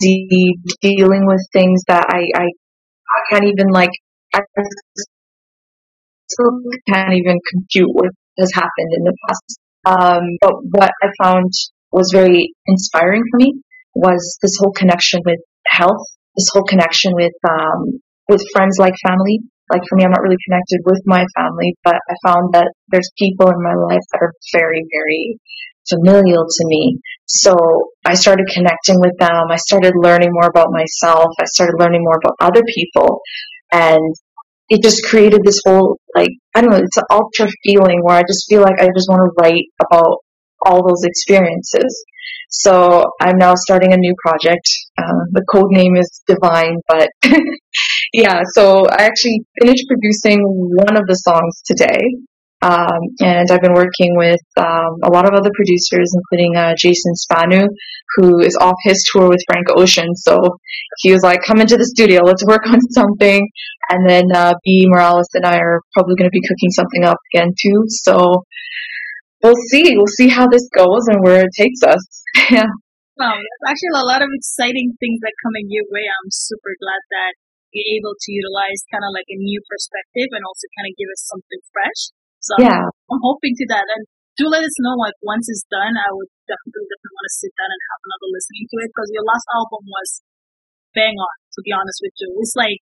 dealing 0.00 1.26
with 1.26 1.46
things 1.52 1.82
that 1.88 2.06
I, 2.08 2.22
I, 2.40 2.44
I 2.44 3.20
can't 3.30 3.44
even 3.44 3.68
like, 3.70 3.90
I 4.34 4.40
still 6.28 6.60
can't 6.88 7.12
even 7.12 7.38
compute 7.52 7.90
what 7.92 8.10
has 8.38 8.50
happened 8.54 8.90
in 8.96 9.04
the 9.04 9.16
past 9.28 9.58
um, 9.84 10.22
but 10.40 10.54
what 10.70 10.90
I 11.02 11.08
found 11.22 11.50
was 11.90 12.10
very 12.12 12.54
inspiring 12.66 13.22
for 13.30 13.38
me 13.38 13.62
was 13.94 14.38
this 14.40 14.56
whole 14.58 14.72
connection 14.72 15.20
with 15.24 15.40
health, 15.66 16.06
this 16.36 16.48
whole 16.52 16.64
connection 16.64 17.12
with 17.14 17.34
um, 17.48 18.00
with 18.28 18.42
friends 18.54 18.78
like 18.78 18.94
family. 19.06 19.40
Like 19.72 19.82
for 19.88 19.96
me, 19.96 20.04
I'm 20.04 20.10
not 20.10 20.22
really 20.22 20.40
connected 20.46 20.80
with 20.84 21.00
my 21.06 21.24
family, 21.34 21.74
but 21.82 21.96
I 21.96 22.14
found 22.26 22.52
that 22.52 22.72
there's 22.88 23.10
people 23.18 23.48
in 23.48 23.62
my 23.62 23.74
life 23.74 24.04
that 24.12 24.20
are 24.20 24.32
very, 24.52 24.84
very 24.92 25.38
familial 25.88 26.44
to 26.44 26.64
me. 26.66 27.00
So 27.26 27.56
I 28.04 28.14
started 28.14 28.46
connecting 28.52 29.00
with 29.00 29.16
them. 29.18 29.48
I 29.50 29.56
started 29.56 29.94
learning 29.96 30.28
more 30.32 30.48
about 30.48 30.68
myself. 30.70 31.32
I 31.40 31.44
started 31.46 31.76
learning 31.78 32.02
more 32.04 32.20
about 32.22 32.36
other 32.40 32.62
people. 32.74 33.20
And 33.72 34.14
it 34.68 34.82
just 34.82 35.04
created 35.04 35.40
this 35.44 35.60
whole 35.66 35.98
like 36.14 36.30
I 36.54 36.60
don't 36.60 36.70
know, 36.70 36.76
it's 36.76 36.96
an 36.96 37.04
ultra 37.10 37.48
feeling 37.64 38.00
where 38.02 38.16
I 38.16 38.22
just 38.22 38.46
feel 38.48 38.62
like 38.62 38.80
I 38.80 38.86
just 38.86 39.08
want 39.08 39.20
to 39.20 39.42
write 39.42 39.64
about 39.84 40.18
all 40.64 40.86
those 40.86 41.04
experiences. 41.04 42.04
So 42.50 43.04
I'm 43.20 43.38
now 43.38 43.54
starting 43.56 43.92
a 43.92 43.96
new 43.96 44.14
project. 44.22 44.68
Uh, 44.98 45.24
the 45.32 45.44
code 45.50 45.70
name 45.70 45.96
is 45.96 46.22
Divine, 46.26 46.76
but 46.86 47.08
yeah. 48.12 48.42
So 48.52 48.86
I 48.86 49.04
actually 49.04 49.40
finished 49.60 49.84
producing 49.88 50.42
one 50.44 50.96
of 50.96 51.06
the 51.06 51.14
songs 51.14 51.62
today, 51.64 51.98
um, 52.62 53.02
and 53.20 53.50
I've 53.50 53.60
been 53.60 53.74
working 53.74 54.14
with 54.14 54.40
um, 54.56 55.02
a 55.02 55.10
lot 55.10 55.26
of 55.26 55.34
other 55.34 55.50
producers, 55.52 56.14
including 56.14 56.56
uh, 56.56 56.74
Jason 56.78 57.12
Spanu, 57.18 57.66
who 58.14 58.38
is 58.38 58.56
off 58.60 58.78
his 58.84 59.02
tour 59.10 59.28
with 59.28 59.42
Frank 59.50 59.66
Ocean. 59.74 60.14
So 60.14 60.38
he 60.98 61.10
was 61.10 61.22
like, 61.22 61.42
"Come 61.42 61.60
into 61.60 61.76
the 61.76 61.90
studio, 61.90 62.22
let's 62.22 62.46
work 62.46 62.62
on 62.66 62.78
something." 62.94 63.42
And 63.90 64.08
then 64.08 64.24
uh, 64.32 64.54
B 64.64 64.86
Morales 64.86 65.26
and 65.34 65.44
I 65.44 65.58
are 65.58 65.82
probably 65.92 66.14
going 66.14 66.30
to 66.30 66.38
be 66.38 66.46
cooking 66.46 66.70
something 66.70 67.04
up 67.04 67.18
again 67.34 67.50
too. 67.50 67.82
So 68.06 68.46
we'll 69.42 69.58
see. 69.70 69.98
We'll 69.98 70.14
see 70.14 70.28
how 70.28 70.46
this 70.46 70.68
goes 70.70 71.10
and 71.10 71.18
where 71.26 71.42
it 71.42 71.52
takes 71.58 71.82
us. 71.82 72.02
yeah. 72.50 72.70
Wow, 73.18 73.36
there's 73.36 73.66
actually 73.68 73.92
a 73.98 74.06
lot 74.06 74.22
of 74.22 74.30
exciting 74.32 74.94
things 75.02 75.18
that 75.20 75.34
come 75.42 75.52
in 75.58 75.66
your 75.68 75.84
way. 75.90 76.06
I'm 76.06 76.30
super 76.30 76.72
glad 76.78 77.02
that 77.10 77.32
you're 77.74 77.90
able 77.98 78.14
to 78.14 78.28
utilize 78.30 78.86
kind 78.88 79.02
of 79.02 79.12
like 79.12 79.28
a 79.28 79.36
new 79.36 79.60
perspective 79.66 80.30
and 80.30 80.46
also 80.46 80.70
kind 80.78 80.88
of 80.88 80.94
give 80.94 81.10
us 81.10 81.26
something 81.26 81.60
fresh. 81.74 82.02
So 82.42 82.58
yeah. 82.58 82.82
I'm 82.82 83.22
hoping 83.22 83.54
to 83.54 83.66
that. 83.70 83.86
And 83.86 84.02
do 84.34 84.50
let 84.50 84.64
us 84.66 84.76
know, 84.82 84.96
like, 84.98 85.14
once 85.22 85.46
it's 85.46 85.62
done, 85.70 85.94
I 85.94 86.10
would 86.10 86.30
definitely, 86.48 86.88
definitely 86.88 87.16
want 87.16 87.28
to 87.30 87.34
sit 87.38 87.52
down 87.54 87.70
and 87.70 87.82
have 87.92 88.00
another 88.02 88.28
listening 88.32 88.64
to 88.66 88.76
it 88.82 88.88
because 88.90 89.08
your 89.14 89.26
last 89.28 89.46
album 89.52 89.82
was 89.86 90.10
bang 90.96 91.16
on, 91.16 91.36
to 91.54 91.60
be 91.62 91.72
honest 91.72 92.00
with 92.00 92.16
you. 92.18 92.28
It's 92.40 92.56
like 92.56 92.80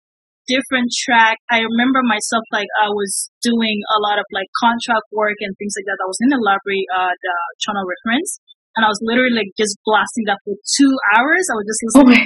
different 0.49 0.91
track. 0.95 1.39
I 1.51 1.63
remember 1.63 2.01
myself, 2.07 2.47
like, 2.55 2.71
I 2.81 2.89
was 2.91 3.29
doing 3.43 3.79
a 3.95 3.99
lot 4.03 4.19
of 4.19 4.27
like 4.33 4.49
contract 4.59 5.11
work 5.13 5.37
and 5.43 5.53
things 5.59 5.75
like 5.77 5.87
that. 5.91 6.01
I 6.01 6.09
was 6.09 6.21
in 6.23 6.31
the 6.33 6.41
library, 6.41 6.87
uh, 6.91 7.13
the 7.13 7.35
Toronto 7.63 7.85
reference. 7.85 8.41
And 8.79 8.87
I 8.87 8.89
was 8.89 9.03
literally 9.03 9.35
like 9.35 9.51
just 9.59 9.75
blasting 9.83 10.31
that 10.31 10.39
for 10.47 10.55
two 10.55 10.93
hours. 11.19 11.45
I 11.51 11.55
would 11.59 11.67
just 11.67 11.83
listen. 11.91 12.07
Oh 12.07 12.07
my 12.07 12.23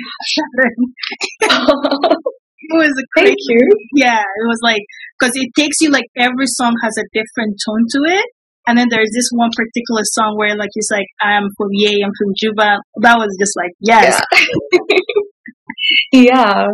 it 2.71 2.77
was 2.77 2.95
a 2.95 3.07
crazy, 3.13 3.35
Thank 3.35 3.39
you. 3.49 3.63
Yeah, 3.95 4.21
it 4.21 4.47
was 4.47 4.61
like 4.63 4.83
because 5.19 5.33
it 5.37 5.51
takes 5.57 5.81
you 5.81 5.91
like 5.91 6.07
every 6.17 6.47
song 6.47 6.75
has 6.83 6.97
a 6.99 7.07
different 7.13 7.59
tone 7.65 7.87
to 7.91 8.01
it. 8.19 8.27
And 8.67 8.79
then 8.79 8.89
there's 8.89 9.13
this 9.13 9.29
one 9.33 9.51
particular 9.55 10.01
song 10.05 10.37
where 10.39 10.57
like 10.57 10.73
it's 10.75 10.91
like 10.91 11.07
I'm 11.21 11.45
from 11.57 11.69
Yei, 11.73 12.01
I'm 12.03 12.13
from 12.17 12.33
Juba. 12.41 12.81
That 13.03 13.17
was 13.19 13.37
just 13.39 13.53
like 13.57 13.73
yes. 13.81 14.23
Yeah. 16.13 16.25
yeah. 16.33 16.67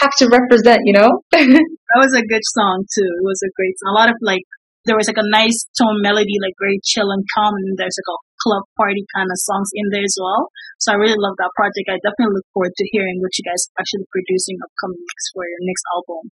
Have 0.00 0.16
to 0.18 0.28
represent, 0.28 0.80
you 0.84 0.92
know? 0.92 1.08
that 1.32 2.00
was 2.00 2.12
a 2.12 2.26
good 2.26 2.44
song 2.44 2.84
too. 2.92 3.08
It 3.08 3.24
was 3.24 3.40
a 3.40 3.50
great 3.56 3.72
song. 3.80 3.96
A 3.96 3.98
lot 3.98 4.10
of 4.10 4.16
like 4.20 4.42
there 4.84 4.96
was 4.96 5.08
like 5.08 5.20
a 5.20 5.32
nice 5.32 5.64
tone 5.76 6.00
melody, 6.00 6.36
like 6.40 6.54
very 6.60 6.80
chill 6.84 7.10
and 7.10 7.24
calm, 7.34 7.54
and 7.54 7.76
there's 7.76 7.96
like 7.96 8.12
a 8.12 8.18
club 8.42 8.64
party 8.76 9.04
kind 9.14 9.28
of 9.28 9.38
songs 9.38 9.70
in 9.74 9.86
there 9.92 10.04
as 10.04 10.16
well. 10.20 10.48
So 10.80 10.92
I 10.92 10.96
really 10.96 11.18
love 11.18 11.36
that 11.38 11.52
project. 11.56 11.88
I 11.88 12.00
definitely 12.00 12.40
look 12.40 12.48
forward 12.52 12.72
to 12.76 12.84
hearing 12.92 13.20
what 13.20 13.36
you 13.36 13.44
guys 13.44 13.60
are 13.68 13.84
actually 13.84 14.08
producing 14.08 14.56
upcoming 14.60 15.04
next 15.04 15.26
for 15.32 15.44
your 15.44 15.62
next 15.64 15.84
album. 15.92 16.32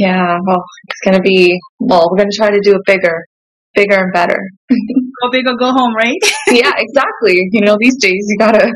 Yeah, 0.00 0.38
well, 0.46 0.64
it's 0.88 1.02
gonna 1.04 1.20
be 1.20 1.60
well. 1.78 2.08
We're 2.10 2.24
gonna 2.24 2.32
try 2.32 2.50
to 2.50 2.60
do 2.64 2.74
it 2.74 2.82
bigger, 2.86 3.26
bigger 3.74 4.08
and 4.08 4.12
better. 4.12 4.40
go 4.70 5.30
big 5.30 5.46
or 5.46 5.56
go 5.56 5.72
home, 5.72 5.94
right? 5.94 6.16
yeah, 6.48 6.72
exactly. 6.76 7.36
You 7.52 7.60
know, 7.60 7.76
these 7.78 7.96
days 8.00 8.24
you 8.28 8.38
gotta. 8.38 8.72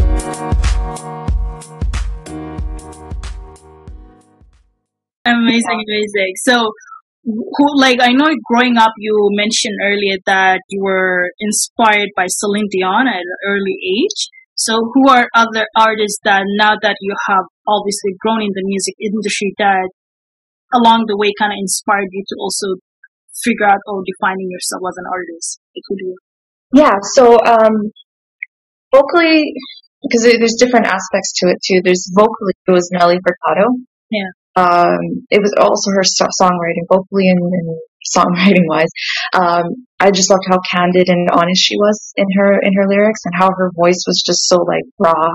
Amazing, 5.24 5.80
amazing. 5.88 6.32
So, 6.44 6.68
who 7.24 7.66
like 7.80 7.98
I 8.00 8.12
know 8.12 8.28
growing 8.44 8.76
up, 8.76 8.92
you 8.98 9.16
mentioned 9.32 9.80
earlier 9.82 10.20
that 10.26 10.60
you 10.68 10.82
were 10.82 11.30
inspired 11.40 12.10
by 12.16 12.26
Celine 12.28 12.68
Dion 12.70 13.08
at 13.08 13.24
an 13.24 13.36
early 13.48 13.76
age. 13.80 14.28
So, 14.54 14.76
who 14.92 15.08
are 15.08 15.26
other 15.34 15.64
artists 15.76 16.20
that 16.24 16.44
now 16.60 16.76
that 16.80 16.96
you 17.00 17.14
have 17.28 17.44
obviously 17.66 18.12
grown 18.20 18.42
in 18.42 18.52
the 18.52 18.62
music 18.64 18.94
industry 19.00 19.54
that 19.58 19.88
along 20.76 21.06
the 21.08 21.16
way 21.16 21.32
kind 21.38 21.52
of 21.52 21.58
inspired 21.58 22.12
you 22.12 22.22
to 22.28 22.36
also 22.38 22.76
figure 23.42 23.66
out 23.66 23.80
or 23.88 24.04
defining 24.04 24.52
yourself 24.52 24.82
as 24.86 24.96
an 25.00 25.08
artist? 25.08 25.60
It 25.74 25.82
could 25.88 25.98
be. 25.98 26.12
Yeah. 26.76 27.00
So, 27.16 27.40
um, 27.40 27.90
vocally, 28.92 29.42
because 30.04 30.22
there's 30.28 30.60
different 30.60 30.86
aspects 30.86 31.32
to 31.40 31.48
it 31.48 31.58
too. 31.64 31.80
There's 31.82 32.12
vocally, 32.12 32.52
it 32.68 32.70
was 32.70 32.90
Nelly 32.92 33.16
Furtado. 33.24 33.72
Yeah. 34.10 34.28
Um, 34.56 35.26
it 35.30 35.40
was 35.42 35.54
also 35.58 35.90
her 35.92 36.02
songwriting, 36.02 36.86
vocally 36.88 37.28
and, 37.28 37.40
and 37.40 37.78
songwriting 38.14 38.66
wise. 38.68 38.90
Um, 39.32 39.86
I 39.98 40.10
just 40.10 40.30
loved 40.30 40.44
how 40.48 40.58
candid 40.70 41.08
and 41.08 41.28
honest 41.30 41.64
she 41.64 41.76
was 41.76 42.12
in 42.16 42.26
her 42.36 42.60
in 42.60 42.72
her 42.74 42.88
lyrics, 42.88 43.20
and 43.24 43.34
how 43.36 43.50
her 43.50 43.70
voice 43.74 44.04
was 44.06 44.22
just 44.24 44.46
so 44.48 44.58
like 44.58 44.84
raw 44.98 45.28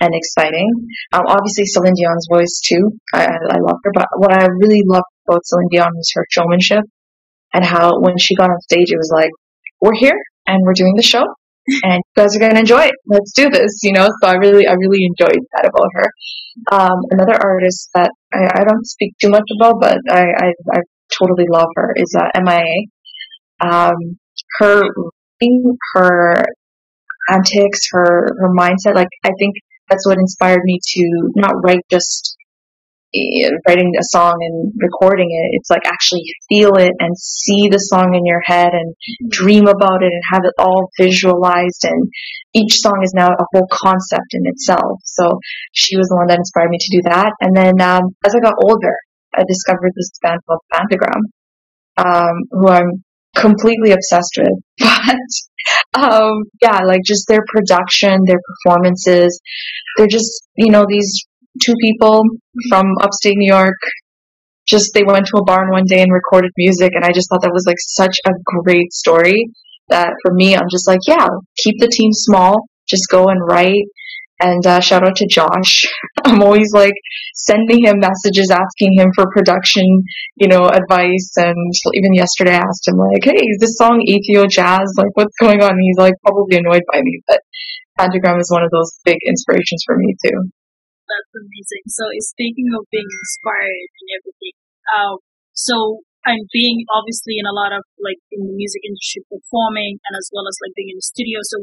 and 0.00 0.14
exciting. 0.14 0.70
Um, 1.12 1.24
obviously, 1.26 1.66
Celine 1.66 1.94
Dion's 1.96 2.26
voice 2.30 2.60
too. 2.64 2.98
I, 3.12 3.24
I 3.26 3.58
love 3.60 3.78
her, 3.84 3.92
but 3.94 4.06
what 4.16 4.32
I 4.32 4.46
really 4.46 4.82
loved 4.86 5.06
about 5.28 5.44
Celine 5.44 5.68
Dion 5.70 5.92
was 5.94 6.10
her 6.14 6.26
showmanship. 6.30 6.84
and 7.54 7.64
how 7.64 8.00
when 8.00 8.18
she 8.18 8.34
got 8.34 8.50
on 8.50 8.60
stage, 8.60 8.90
it 8.90 8.98
was 8.98 9.10
like, 9.14 9.30
we're 9.80 9.94
here 9.98 10.18
and 10.46 10.60
we're 10.64 10.74
doing 10.74 10.94
the 10.96 11.02
show 11.02 11.22
and 11.84 12.02
you 12.02 12.14
guys 12.16 12.36
are 12.36 12.40
going 12.40 12.54
to 12.54 12.60
enjoy 12.60 12.82
it. 12.82 12.94
Let's 13.06 13.32
do 13.32 13.48
this, 13.48 13.80
you 13.82 13.92
know? 13.92 14.08
So 14.20 14.28
I 14.28 14.34
really, 14.34 14.66
I 14.66 14.74
really 14.74 15.04
enjoyed 15.04 15.38
that 15.54 15.70
about 15.70 15.88
her. 15.94 16.06
Um, 16.70 16.98
another 17.10 17.38
artist 17.42 17.90
that 17.94 18.10
I, 18.34 18.60
I, 18.60 18.64
don't 18.64 18.86
speak 18.86 19.14
too 19.20 19.30
much 19.30 19.48
about, 19.58 19.80
but 19.80 19.98
I, 20.10 20.22
I, 20.22 20.52
I 20.72 20.80
totally 21.16 21.46
love 21.48 21.68
her 21.76 21.94
is 21.96 22.14
uh, 22.18 22.40
MIA. 22.42 22.86
Um, 23.60 24.18
her, 24.58 24.82
her 25.94 26.44
antics, 27.30 27.80
her, 27.92 28.28
her 28.40 28.50
mindset, 28.56 28.94
like 28.94 29.08
I 29.24 29.30
think 29.38 29.54
that's 29.88 30.06
what 30.06 30.18
inspired 30.18 30.62
me 30.64 30.78
to 30.82 31.30
not 31.36 31.54
write 31.62 31.82
just 31.90 32.36
writing 33.66 33.92
a 33.98 34.04
song 34.04 34.34
and 34.40 34.72
recording 34.78 35.28
it. 35.30 35.56
It's 35.56 35.70
like 35.70 35.86
actually 35.86 36.24
feel 36.48 36.74
it 36.74 36.92
and 36.98 37.16
see 37.16 37.68
the 37.70 37.78
song 37.78 38.14
in 38.14 38.24
your 38.24 38.40
head 38.44 38.70
and 38.72 38.94
dream 39.30 39.66
about 39.66 40.02
it 40.02 40.12
and 40.12 40.22
have 40.32 40.44
it 40.44 40.54
all 40.58 40.90
visualized. 40.98 41.84
And 41.84 42.10
each 42.54 42.80
song 42.80 43.00
is 43.02 43.12
now 43.14 43.28
a 43.28 43.46
whole 43.52 43.68
concept 43.70 44.32
in 44.32 44.42
itself. 44.46 45.00
So 45.04 45.38
she 45.72 45.96
was 45.96 46.08
the 46.08 46.16
one 46.16 46.26
that 46.28 46.38
inspired 46.38 46.70
me 46.70 46.78
to 46.80 46.96
do 46.96 47.02
that. 47.10 47.32
And 47.40 47.56
then 47.56 47.80
um, 47.80 48.14
as 48.24 48.34
I 48.34 48.40
got 48.40 48.54
older, 48.62 48.94
I 49.34 49.42
discovered 49.46 49.92
this 49.94 50.10
band 50.22 50.40
called 50.46 50.60
Phantogram, 50.72 51.22
um, 51.96 52.34
who 52.50 52.68
I'm 52.68 53.04
completely 53.36 53.92
obsessed 53.92 54.38
with. 54.38 54.58
But 55.94 56.12
um, 56.12 56.42
yeah, 56.60 56.80
like 56.80 57.00
just 57.06 57.26
their 57.28 57.42
production, 57.46 58.20
their 58.26 58.40
performances, 58.64 59.40
they're 59.96 60.08
just 60.10 60.46
you 60.56 60.70
know 60.70 60.84
these 60.88 61.24
two 61.62 61.74
people 61.80 62.22
from 62.68 62.86
upstate 63.02 63.36
New 63.36 63.52
York. 63.52 63.78
Just 64.66 64.92
they 64.94 65.04
went 65.04 65.26
to 65.26 65.38
a 65.38 65.44
barn 65.44 65.70
one 65.70 65.84
day 65.86 66.00
and 66.00 66.12
recorded 66.12 66.50
music, 66.56 66.92
and 66.94 67.04
I 67.04 67.12
just 67.12 67.28
thought 67.28 67.42
that 67.42 67.52
was 67.52 67.66
like 67.66 67.76
such 67.78 68.16
a 68.26 68.30
great 68.64 68.92
story. 68.92 69.36
That 69.88 70.08
for 70.22 70.32
me, 70.32 70.56
I'm 70.56 70.70
just 70.70 70.88
like, 70.88 71.00
yeah, 71.06 71.28
keep 71.58 71.76
the 71.78 71.88
team 71.88 72.10
small, 72.12 72.64
just 72.88 73.04
go 73.10 73.28
and 73.28 73.40
write. 73.46 73.84
And 74.40 74.66
uh, 74.66 74.80
shout 74.80 75.06
out 75.06 75.16
to 75.16 75.28
Josh. 75.30 75.86
I'm 76.24 76.42
always 76.42 76.72
like 76.72 76.94
sending 77.34 77.84
him 77.84 78.00
messages 78.00 78.50
asking 78.50 78.98
him 78.98 79.08
for 79.14 79.26
production, 79.32 79.84
you 80.36 80.48
know, 80.48 80.66
advice. 80.66 81.32
And 81.36 81.72
even 81.94 82.14
yesterday 82.14 82.54
I 82.54 82.64
asked 82.66 82.88
him 82.88 82.96
like, 82.96 83.22
hey, 83.22 83.38
is 83.38 83.58
this 83.60 83.76
song 83.76 84.02
Ethio 84.02 84.48
jazz? 84.50 84.92
Like, 84.96 85.14
what's 85.14 85.36
going 85.40 85.62
on? 85.62 85.70
And 85.70 85.80
he's 85.80 85.98
like 85.98 86.14
probably 86.26 86.56
annoyed 86.56 86.82
by 86.90 87.00
me, 87.02 87.20
but 87.28 87.40
Phantogram 87.98 88.40
is 88.40 88.50
one 88.50 88.64
of 88.64 88.70
those 88.70 88.98
big 89.04 89.18
inspirations 89.28 89.84
for 89.86 89.96
me 89.96 90.16
too. 90.24 90.50
That's 91.04 91.32
amazing. 91.36 91.84
So, 91.92 92.04
speaking 92.32 92.68
of 92.72 92.88
being 92.88 93.08
inspired 93.08 93.90
and 94.00 94.08
everything, 94.16 94.56
um, 94.96 95.16
so 95.52 96.00
I'm 96.24 96.48
being 96.48 96.84
obviously 96.96 97.36
in 97.36 97.44
a 97.44 97.52
lot 97.52 97.76
of 97.76 97.84
like 98.00 98.20
in 98.32 98.48
the 98.48 98.54
music 98.56 98.80
industry 98.88 99.20
performing 99.28 100.00
and 100.08 100.14
as 100.16 100.32
well 100.32 100.48
as 100.48 100.56
like 100.64 100.72
being 100.72 100.96
in 100.96 100.98
the 100.98 101.04
studio. 101.04 101.38
So, 101.44 101.56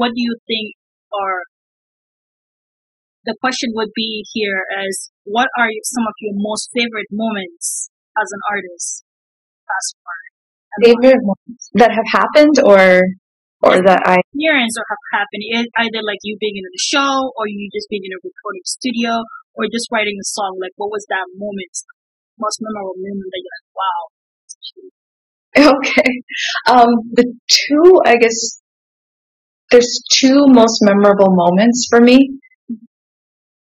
what 0.00 0.16
do 0.16 0.20
you 0.20 0.34
think 0.48 0.80
are 1.12 1.44
the 3.26 3.36
question 3.40 3.72
would 3.74 3.92
be 3.94 4.24
here 4.32 4.64
as 4.72 5.10
what 5.24 5.48
are 5.58 5.68
some 5.84 6.06
of 6.08 6.14
your 6.20 6.32
most 6.36 6.70
favorite 6.72 7.10
moments 7.12 7.90
as 8.16 8.28
an 8.32 8.40
artist? 8.48 9.04
Favorite 10.82 11.20
moments 11.22 11.70
that 11.74 11.90
have 11.90 12.04
happened 12.12 12.56
or 12.62 13.00
or 13.62 13.80
that 13.80 14.04
I 14.04 14.20
experience 14.20 14.76
or 14.76 14.84
have 14.84 15.04
happened 15.22 15.44
either 15.80 16.02
like 16.04 16.20
you 16.22 16.36
being 16.40 16.60
in 16.60 16.66
the 16.68 16.82
show 16.82 17.32
or 17.36 17.48
you 17.48 17.68
just 17.72 17.88
being 17.88 18.04
in 18.04 18.12
a 18.12 18.20
recording 18.20 18.66
studio 18.68 19.24
or 19.56 19.64
just 19.72 19.88
writing 19.88 20.16
a 20.20 20.26
song. 20.26 20.60
Like 20.60 20.76
what 20.76 20.92
was 20.92 21.06
that 21.08 21.24
moment, 21.34 21.72
most 22.36 22.60
memorable 22.60 23.00
moment 23.00 23.28
that 23.32 23.40
you're 23.40 23.56
like, 23.56 23.70
wow. 23.80 24.00
Okay. 25.56 26.12
Um, 26.68 26.90
the 27.16 27.24
two, 27.48 28.00
I 28.04 28.16
guess, 28.16 28.60
there's 29.70 30.02
two 30.12 30.44
most 30.48 30.78
memorable 30.82 31.32
moments 31.32 31.86
for 31.88 32.00
me. 32.00 32.38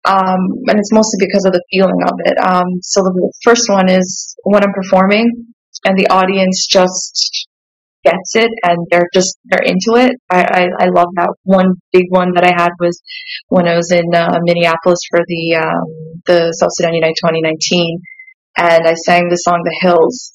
Um, 0.05 0.39
and 0.67 0.79
it's 0.79 0.93
mostly 0.93 1.25
because 1.25 1.45
of 1.45 1.53
the 1.53 1.63
feeling 1.71 2.01
of 2.05 2.13
it. 2.25 2.37
Um, 2.37 2.67
so 2.81 3.01
the 3.01 3.33
first 3.43 3.65
one 3.67 3.89
is 3.89 4.35
when 4.43 4.63
I'm 4.63 4.73
performing 4.73 5.53
and 5.85 5.97
the 5.97 6.07
audience 6.09 6.67
just 6.69 7.47
gets 8.03 8.35
it 8.35 8.49
and 8.63 8.77
they're 8.89 9.09
just 9.13 9.37
they're 9.45 9.63
into 9.65 9.95
it. 9.95 10.13
I, 10.29 10.41
I, 10.41 10.85
I 10.85 10.87
love 10.89 11.07
that. 11.15 11.29
One 11.43 11.75
big 11.91 12.05
one 12.09 12.33
that 12.35 12.43
I 12.43 12.53
had 12.55 12.71
was 12.79 13.01
when 13.49 13.67
I 13.67 13.75
was 13.75 13.91
in 13.91 14.13
uh, 14.13 14.39
Minneapolis 14.41 14.99
for 15.09 15.21
the 15.27 15.55
um, 15.55 16.21
the 16.25 16.51
South 16.53 16.71
Sudan 16.73 16.93
Unite 16.93 17.15
2019, 17.23 17.99
and 18.57 18.87
I 18.87 18.93
sang 18.93 19.29
the 19.29 19.35
song 19.35 19.61
"The 19.63 19.77
Hills." 19.81 20.33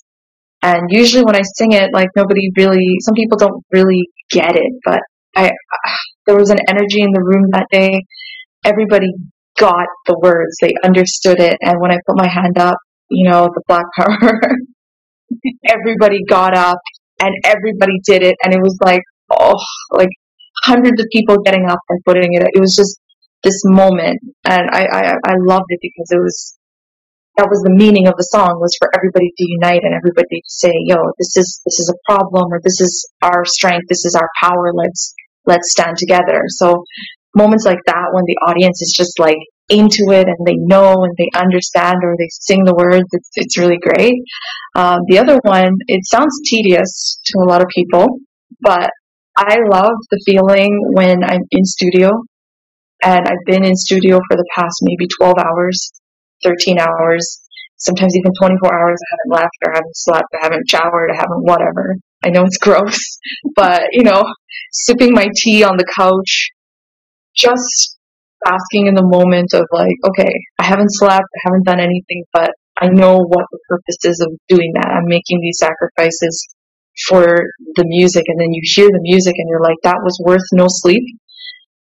And 0.63 0.83
usually 0.89 1.25
when 1.25 1.37
I 1.37 1.43
sing 1.43 1.73
it, 1.73 1.91
like 1.93 2.09
nobody 2.17 2.51
really, 2.57 2.97
some 3.01 3.15
people 3.15 3.39
don't 3.39 3.63
really 3.73 4.09
get 4.31 4.57
it, 4.57 4.73
but 4.85 5.01
I 5.37 5.51
there 6.27 6.37
was 6.37 6.51
an 6.51 6.59
energy 6.69 7.03
in 7.03 7.13
the 7.13 7.23
room 7.23 7.51
that 7.53 7.67
day. 7.71 8.03
Everybody 8.65 9.09
got 9.59 9.87
the 10.07 10.19
words, 10.21 10.57
they 10.61 10.73
understood 10.85 11.41
it, 11.41 11.57
and 11.61 11.81
when 11.81 11.91
I 11.91 11.99
put 12.07 12.17
my 12.17 12.29
hand 12.29 12.59
up, 12.59 12.77
you 13.11 13.29
know, 13.29 13.49
the 13.53 13.63
Black 13.69 13.85
Power. 13.97 14.41
everybody 15.69 16.21
got 16.29 16.57
up 16.57 16.79
and 17.21 17.35
everybody 17.45 17.99
did 18.05 18.23
it 18.23 18.37
and 18.43 18.53
it 18.55 18.61
was 18.61 18.77
like 18.83 19.03
oh 19.31 19.59
like 19.93 20.09
hundreds 20.65 21.01
of 21.01 21.07
people 21.13 21.37
getting 21.45 21.67
up 21.69 21.79
and 21.89 22.01
putting 22.05 22.35
it 22.35 22.43
it 22.53 22.61
was 22.61 22.75
just 22.75 22.99
this 23.45 23.63
moment 23.65 24.19
and 24.45 24.69
I, 24.71 24.87
I 24.91 25.03
i 25.25 25.35
loved 25.39 25.67
it 25.69 25.79
because 25.81 26.11
it 26.11 26.19
was 26.19 26.57
that 27.37 27.49
was 27.51 27.61
the 27.63 27.77
meaning 27.77 28.09
of 28.09 28.15
the 28.17 28.29
song 28.33 28.59
was 28.61 28.75
for 28.79 28.91
everybody 28.97 29.29
to 29.29 29.45
unite 29.61 29.85
and 29.85 29.95
everybody 29.95 30.41
to 30.41 30.49
say 30.49 30.73
yo 30.85 30.97
this 31.19 31.37
is 31.37 31.61
this 31.65 31.79
is 31.79 31.93
a 31.93 32.13
problem 32.13 32.53
or 32.53 32.61
this 32.63 32.81
is 32.81 33.09
our 33.23 33.45
strength 33.45 33.87
this 33.89 34.05
is 34.05 34.15
our 34.15 34.29
power 34.43 34.73
let's 34.75 35.15
let's 35.47 35.71
stand 35.71 35.97
together. 35.97 36.43
So 36.49 36.85
moments 37.35 37.65
like 37.65 37.81
that 37.87 38.09
when 38.13 38.25
the 38.27 38.37
audience 38.47 38.83
is 38.83 38.93
just 38.95 39.19
like 39.19 39.39
into 39.69 40.11
it 40.11 40.27
and 40.29 40.47
they 40.47 40.57
know 40.57 40.95
and 41.03 41.15
they 41.19 41.29
understand 41.39 41.97
or 42.03 42.15
they 42.19 42.29
sing 42.31 42.65
the 42.65 42.75
words. 42.75 43.07
It's, 43.13 43.31
it's 43.35 43.59
really 43.59 43.79
great. 43.79 44.15
Um, 44.75 45.01
the 45.09 45.19
other 45.19 45.39
one, 45.43 45.73
it 45.89 46.07
sounds 46.07 46.41
tedious 46.49 47.21
to 47.27 47.39
a 47.41 47.49
lot 47.49 47.63
of 47.63 47.69
people, 47.75 48.07
but 48.61 48.91
I 49.37 49.59
love 49.71 49.97
the 50.11 50.23
feeling 50.25 50.71
when 50.93 51.25
I'm 51.25 51.43
in 51.51 51.65
studio 51.65 52.11
and 53.03 53.27
I've 53.27 53.45
been 53.45 53.65
in 53.65 53.77
studio 53.77 54.19
for 54.29 54.37
the 54.37 54.49
past 54.55 54.77
maybe 54.83 55.07
12 55.19 55.35
hours, 55.39 55.93
13 56.45 56.79
hours, 56.79 57.43
sometimes 57.77 58.17
even 58.17 58.33
24 58.39 58.75
hours. 58.75 58.99
I 59.01 59.09
haven't 59.13 59.43
left 59.43 59.57
or 59.65 59.73
I 59.73 59.77
haven't 59.77 59.97
slept, 59.97 60.29
I 60.35 60.39
haven't 60.43 60.71
showered, 60.71 61.11
I 61.13 61.17
haven't 61.17 61.43
whatever. 61.43 61.97
I 62.25 62.31
know 62.31 62.45
it's 62.45 62.59
gross, 62.63 63.19
but 63.55 63.83
you 63.93 64.05
know, 64.05 64.25
sipping 64.73 65.13
my 65.13 65.29
tea 65.35 65.65
on 65.65 65.77
the 65.77 65.87
couch, 65.97 66.51
just 67.35 67.96
asking 68.47 68.87
in 68.87 68.95
the 68.95 69.07
moment 69.07 69.55
of 69.55 69.67
like, 69.73 69.97
okay, 70.09 70.33
I 70.59 70.65
haven't 70.65 70.93
slept, 70.93 71.25
I 71.25 71.41
haven't 71.45 71.67
done 71.67 71.81
anything, 71.81 72.25
but 72.33 72.51
I 72.81 72.89
know 72.89 73.19
what 73.19 73.47
the 73.51 73.59
purpose 73.69 74.05
is 74.05 74.21
of 74.21 74.37
doing 74.49 74.73
that. 74.75 74.93
I'm 74.93 75.09
making 75.09 75.41
these 75.41 75.59
sacrifices 75.59 76.47
for 77.09 77.25
the 77.77 77.85
music. 77.87 78.25
And 78.27 78.41
then 78.41 78.53
you 78.53 78.63
hear 78.65 78.89
the 78.89 79.01
music 79.03 79.35
and 79.37 79.49
you're 79.49 79.63
like, 79.63 79.81
that 79.83 80.01
was 80.03 80.21
worth 80.25 80.45
no 80.53 80.67
sleep. 80.69 81.03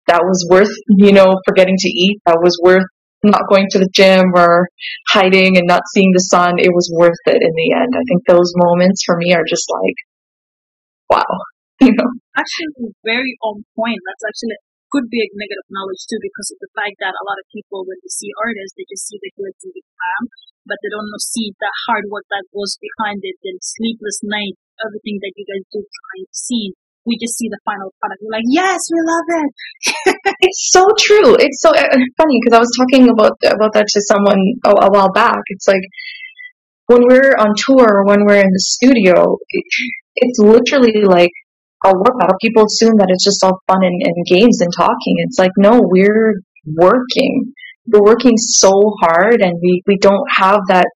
That 0.07 0.23
was 0.23 0.47
worth, 0.51 0.73
you 0.89 1.13
know, 1.13 1.35
forgetting 1.47 1.77
to 1.77 1.89
eat. 1.89 2.21
That 2.27 2.39
was 2.41 2.59
worth 2.63 2.87
not 3.25 3.49
going 3.51 3.67
to 3.71 3.79
the 3.79 3.91
gym 3.93 4.33
or 4.35 4.69
hiding 5.09 5.57
and 5.57 5.67
not 5.67 5.83
seeing 5.93 6.13
the 6.13 6.21
sun. 6.21 6.59
It 6.59 6.71
was 6.73 6.91
worth 6.95 7.19
it 7.27 7.43
in 7.43 7.53
the 7.55 7.73
end. 7.75 7.93
I 7.95 8.05
think 8.07 8.23
those 8.27 8.53
moments 8.57 9.03
for 9.05 9.17
me 9.17 9.35
are 9.35 9.45
just 9.49 9.67
like, 9.69 9.99
wow, 11.11 11.35
you 11.81 11.93
know. 11.93 12.11
Actually, 12.37 12.93
very 13.05 13.37
on 13.43 13.65
point. 13.75 13.99
That's 14.07 14.25
actually 14.29 14.57
could 14.93 15.07
be 15.11 15.21
a 15.23 15.29
negative 15.35 15.69
knowledge 15.71 16.03
too 16.07 16.21
because 16.23 16.49
of 16.55 16.59
the 16.63 16.71
fact 16.75 16.97
that 17.03 17.15
a 17.15 17.27
lot 17.27 17.41
of 17.41 17.47
people 17.55 17.83
when 17.83 17.99
they 18.01 18.13
see 18.13 18.31
artists 18.39 18.75
they 18.77 18.87
just 18.87 19.07
see 19.07 19.19
the 19.19 19.31
glitz 19.35 19.63
and 19.67 19.75
the 19.75 19.83
glam 19.83 20.23
but 20.67 20.79
they 20.83 20.91
don't 20.91 21.11
see 21.23 21.55
the 21.59 21.73
hard 21.87 22.07
work 22.11 22.27
that 22.31 22.47
goes 22.51 22.75
behind 22.79 23.23
it 23.23 23.37
the 23.43 23.55
sleepless 23.63 24.23
night 24.27 24.55
everything 24.85 25.17
that 25.23 25.33
you 25.37 25.45
guys 25.47 25.65
do 25.73 25.81
behind 25.81 26.23
the 26.29 26.37
scene. 26.37 26.73
We 27.07 27.15
just 27.23 27.39
see 27.39 27.47
the 27.47 27.63
final 27.63 27.95
product. 28.03 28.19
We're 28.19 28.35
like 28.35 28.51
yes 28.51 28.83
we 28.91 28.99
love 28.99 29.29
it. 29.41 29.51
It's 30.43 30.69
so 30.75 30.83
true. 30.99 31.39
It's 31.39 31.63
so 31.63 31.71
uh, 31.71 31.87
funny 32.19 32.37
because 32.43 32.57
i 32.59 32.61
was 32.61 32.75
talking 32.75 33.09
about 33.09 33.39
about 33.47 33.73
that 33.79 33.87
to 33.87 34.01
someone 34.11 34.43
a, 34.67 34.71
a 34.71 34.89
while 34.91 35.13
back. 35.15 35.39
It's 35.55 35.69
like 35.71 35.87
when 36.87 37.07
we're 37.07 37.35
on 37.39 37.55
tour 37.67 38.05
when 38.07 38.27
we're 38.27 38.43
in 38.43 38.51
the 38.51 38.63
studio 38.63 39.39
it, 39.51 39.65
it's 40.17 40.39
literally 40.39 41.03
like 41.03 41.33
workout. 41.85 42.33
People 42.41 42.65
assume 42.65 42.97
that 42.99 43.09
it's 43.11 43.25
just 43.25 43.45
all 43.45 43.61
fun 43.67 43.85
and, 43.85 44.03
and 44.05 44.27
games 44.27 44.61
and 44.61 44.71
talking. 44.77 45.17
It's 45.19 45.39
like, 45.39 45.53
no, 45.57 45.81
we're 45.83 46.35
working. 46.65 47.53
We're 47.87 48.03
working 48.03 48.37
so 48.37 48.93
hard 49.01 49.41
and 49.43 49.55
we, 49.63 49.83
we 49.87 49.99
don't 49.99 50.27
have 50.37 50.61
that 50.69 50.87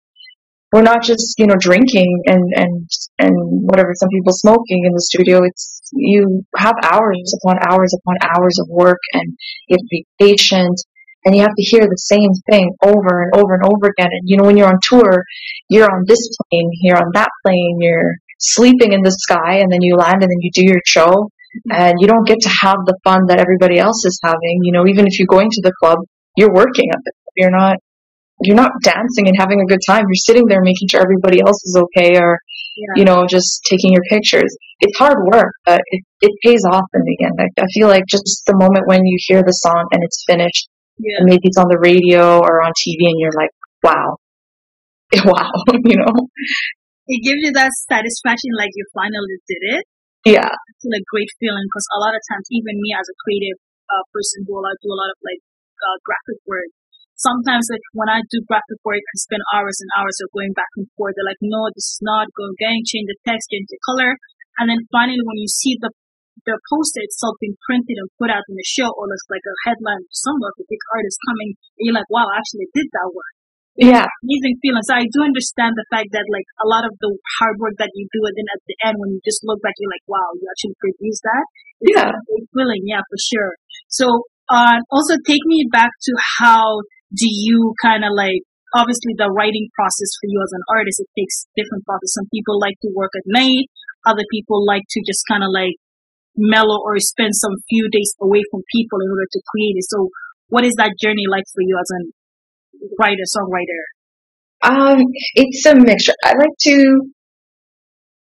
we're 0.72 0.82
not 0.82 1.02
just 1.02 1.34
you 1.38 1.46
know 1.46 1.56
drinking 1.58 2.22
and 2.26 2.44
and 2.54 2.88
and 3.18 3.34
whatever 3.68 3.90
some 3.94 4.08
people 4.08 4.32
smoking 4.32 4.84
in 4.84 4.92
the 4.92 5.02
studio 5.02 5.40
it's 5.44 5.90
you 5.92 6.44
have 6.56 6.74
hours 6.82 7.34
upon 7.42 7.56
hours 7.68 7.94
upon 7.94 8.16
hours 8.22 8.58
of 8.60 8.68
work 8.68 8.98
and 9.12 9.36
you 9.68 9.74
have 9.74 9.80
to 9.80 9.88
be 9.90 10.06
patient 10.20 10.76
and 11.24 11.34
you 11.34 11.42
have 11.42 11.54
to 11.56 11.62
hear 11.62 11.82
the 11.82 11.98
same 11.98 12.30
thing 12.50 12.70
over 12.82 13.22
and 13.22 13.32
over 13.34 13.54
and 13.54 13.64
over 13.64 13.86
again 13.86 14.08
and 14.10 14.22
you 14.24 14.36
know 14.36 14.44
when 14.44 14.56
you're 14.56 14.68
on 14.68 14.78
tour 14.82 15.24
you're 15.68 15.90
on 15.90 16.04
this 16.06 16.28
plane 16.50 16.70
you're 16.82 16.98
on 16.98 17.10
that 17.14 17.30
plane 17.44 17.78
you're 17.80 18.14
sleeping 18.40 18.92
in 18.92 19.03
the 19.03 19.12
sky 19.12 19.61
and 19.61 19.70
then 19.70 19.81
you 19.81 19.96
land 19.96 20.22
and 20.22 20.31
then 20.31 20.40
you 20.40 20.50
do 20.53 20.64
your 20.64 20.81
show 20.87 21.29
mm-hmm. 21.29 21.72
and 21.72 21.94
you 22.00 22.09
don't 22.09 22.26
get 22.26 22.40
to 22.40 22.50
have 22.62 22.79
the 22.87 22.98
fun 23.05 23.26
that 23.29 23.38
everybody 23.38 23.79
else 23.79 24.05
is 24.05 24.18
having. 24.24 24.61
You 24.64 24.72
know, 24.72 24.87
even 24.87 25.07
if 25.07 25.18
you're 25.18 25.31
going 25.31 25.50
to 25.50 25.62
the 25.62 25.72
club, 25.81 25.98
you're 26.37 26.53
working 26.53 26.90
at 26.90 27.00
the 27.05 27.12
club. 27.12 27.35
You're 27.37 27.57
not 27.57 27.76
you're 28.42 28.57
not 28.57 28.72
dancing 28.83 29.29
and 29.29 29.37
having 29.38 29.61
a 29.61 29.66
good 29.66 29.81
time. 29.87 30.05
You're 30.09 30.24
sitting 30.24 30.46
there 30.48 30.62
making 30.62 30.88
sure 30.88 31.03
everybody 31.03 31.40
else 31.40 31.61
is 31.64 31.76
okay 31.76 32.16
or 32.16 32.40
yeah. 32.76 33.00
you 33.00 33.05
know, 33.05 33.26
just 33.29 33.62
taking 33.68 33.92
your 33.92 34.03
pictures. 34.09 34.55
It's 34.81 34.96
hard 34.96 35.18
work, 35.33 35.53
but 35.66 35.81
it, 35.87 36.03
it 36.22 36.33
pays 36.42 36.62
off 36.70 36.88
in 36.94 37.03
the 37.05 37.24
end. 37.24 37.38
I, 37.38 37.62
I 37.62 37.66
feel 37.74 37.88
like 37.88 38.05
just 38.09 38.42
the 38.46 38.57
moment 38.57 38.87
when 38.87 39.05
you 39.05 39.18
hear 39.20 39.42
the 39.42 39.53
song 39.53 39.85
and 39.92 40.03
it's 40.03 40.24
finished, 40.26 40.68
yeah. 40.98 41.18
and 41.18 41.29
maybe 41.29 41.42
it's 41.44 41.59
on 41.59 41.68
the 41.68 41.79
radio 41.79 42.38
or 42.38 42.62
on 42.62 42.72
TV 42.72 43.11
and 43.11 43.20
you're 43.20 43.33
like, 43.37 43.50
wow, 43.83 44.16
wow, 45.24 45.50
you 45.85 45.96
know? 45.96 46.29
It 47.11 47.27
gives 47.27 47.42
you 47.42 47.51
that 47.59 47.75
satisfaction 47.90 48.55
like 48.55 48.70
you 48.79 48.87
finally 48.94 49.42
did 49.51 49.83
it. 49.83 49.85
Yeah. 50.31 50.46
It's 50.46 50.87
like 50.87 51.03
a 51.03 51.11
great 51.11 51.27
feeling 51.42 51.66
because 51.66 51.87
a 51.90 51.99
lot 51.99 52.14
of 52.14 52.23
times, 52.31 52.46
even 52.55 52.79
me 52.79 52.94
as 52.94 53.03
a 53.11 53.16
creative 53.27 53.59
uh, 53.90 54.05
person 54.14 54.46
who 54.46 54.62
I 54.62 54.79
do 54.79 54.94
a 54.94 55.01
lot 55.01 55.11
of 55.11 55.18
like 55.27 55.42
uh, 55.83 55.99
graphic 56.07 56.38
work, 56.46 56.70
sometimes 57.18 57.66
like 57.66 57.83
when 57.99 58.07
I 58.07 58.23
do 58.31 58.46
graphic 58.46 58.79
work, 58.87 59.03
I 59.03 59.16
spend 59.18 59.42
hours 59.51 59.83
and 59.83 59.90
hours 59.99 60.23
of 60.23 60.31
going 60.31 60.55
back 60.55 60.70
and 60.79 60.87
forth. 60.94 61.18
They're 61.18 61.27
like, 61.27 61.42
no, 61.42 61.66
this 61.75 61.99
is 61.99 62.01
not 62.07 62.31
going 62.38 62.55
again, 62.55 62.87
change 62.87 63.11
the 63.11 63.18
text, 63.27 63.51
change 63.51 63.66
the 63.66 63.83
color. 63.90 64.14
And 64.62 64.70
then 64.70 64.87
finally, 64.94 65.25
when 65.27 65.42
you 65.42 65.51
see 65.51 65.75
the 65.83 65.90
the 66.46 66.57
poster 66.70 67.03
itself 67.05 67.37
being 67.42 67.59
printed 67.68 68.01
and 68.01 68.09
put 68.16 68.31
out 68.31 68.46
in 68.46 68.55
the 68.55 68.64
show, 68.64 68.87
or 68.87 69.11
it's 69.11 69.29
like 69.29 69.44
a 69.44 69.57
headline 69.66 70.07
somewhere, 70.14 70.55
the 70.57 70.64
big 70.70 70.81
artist 70.94 71.18
coming, 71.27 71.59
and 71.59 71.83
you're 71.85 71.99
like, 71.99 72.09
wow, 72.09 72.31
I 72.31 72.38
actually 72.38 72.70
did 72.70 72.87
that 72.87 73.11
work 73.12 73.35
yeah. 73.80 74.04
Amazing 74.04 74.56
feeling. 74.60 74.84
So 74.84 74.92
i 74.94 75.08
do 75.08 75.24
understand 75.24 75.72
the 75.72 75.88
fact 75.88 76.12
that 76.12 76.28
like 76.28 76.44
a 76.60 76.68
lot 76.68 76.84
of 76.84 76.92
the 77.00 77.10
hard 77.40 77.56
work 77.56 77.80
that 77.80 77.88
you 77.96 78.04
do 78.12 78.20
and 78.28 78.36
then 78.36 78.48
at 78.52 78.60
the 78.68 78.76
end 78.84 79.00
when 79.00 79.16
you 79.16 79.20
just 79.24 79.40
look 79.42 79.60
back 79.64 79.72
you're 79.80 79.88
like 79.88 80.04
wow 80.04 80.28
you 80.36 80.44
actually 80.52 80.76
produced 80.76 81.24
that? 81.24 81.44
It's 81.80 81.96
yeah. 81.96 82.12
feeling. 82.52 82.84
Yeah 82.84 83.02
for 83.08 83.18
sure. 83.18 83.52
So 83.88 84.06
uh, 84.52 84.84
also 84.92 85.16
take 85.24 85.44
me 85.48 85.64
back 85.72 85.90
to 85.90 86.12
how 86.40 86.84
do 87.16 87.26
you 87.26 87.72
kind 87.80 88.04
of 88.04 88.12
like 88.12 88.44
obviously 88.76 89.16
the 89.18 89.32
writing 89.32 89.66
process 89.74 90.10
for 90.20 90.28
you 90.30 90.38
as 90.44 90.52
an 90.54 90.64
artist 90.70 91.00
it 91.00 91.10
takes 91.16 91.48
different 91.56 91.82
process. 91.88 92.14
Some 92.14 92.28
people 92.28 92.60
like 92.60 92.76
to 92.84 92.92
work 92.92 93.16
at 93.16 93.24
night 93.26 93.72
other 94.06 94.24
people 94.30 94.64
like 94.64 94.84
to 94.88 95.00
just 95.04 95.24
kind 95.28 95.44
of 95.44 95.50
like 95.52 95.76
mellow 96.36 96.80
or 96.80 96.96
spend 96.98 97.34
some 97.34 97.52
few 97.68 97.88
days 97.92 98.14
away 98.20 98.40
from 98.50 98.62
people 98.72 98.98
in 99.04 99.10
order 99.10 99.28
to 99.28 99.40
create 99.52 99.76
it. 99.76 99.84
So 99.88 100.08
what 100.48 100.64
is 100.64 100.74
that 100.78 100.96
journey 100.98 101.28
like 101.28 101.44
for 101.52 101.62
you 101.62 101.76
as 101.78 101.90
an 102.00 102.12
writer 102.98 103.24
songwriter? 103.26 103.82
Um, 104.62 105.00
it's 105.34 105.64
a 105.66 105.74
mixture. 105.74 106.12
I 106.24 106.34
like 106.36 106.56
to 106.68 107.00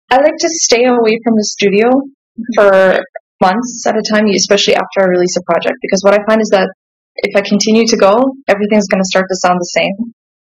I 0.10 0.18
like 0.18 0.38
to 0.40 0.50
stay 0.50 0.86
away 0.86 1.20
from 1.24 1.36
the 1.36 1.44
studio 1.44 1.90
mm-hmm. 1.90 2.54
for 2.56 3.00
months 3.42 3.86
at 3.88 3.98
a 3.98 4.04
time, 4.04 4.28
especially 4.28 4.76
after 4.76 5.04
I 5.04 5.08
release 5.08 5.36
a 5.38 5.44
project. 5.44 5.76
Because 5.82 6.02
what 6.04 6.14
I 6.14 6.24
find 6.28 6.42
is 6.42 6.50
that 6.50 6.70
if 7.18 7.36
I 7.36 7.42
continue 7.42 7.86
to 7.88 7.98
go, 7.98 8.14
everything's 8.48 8.88
going 8.88 9.02
to 9.02 9.10
start 9.10 9.26
to 9.30 9.36
sound 9.36 9.60
the 9.60 9.72
same. 9.74 9.96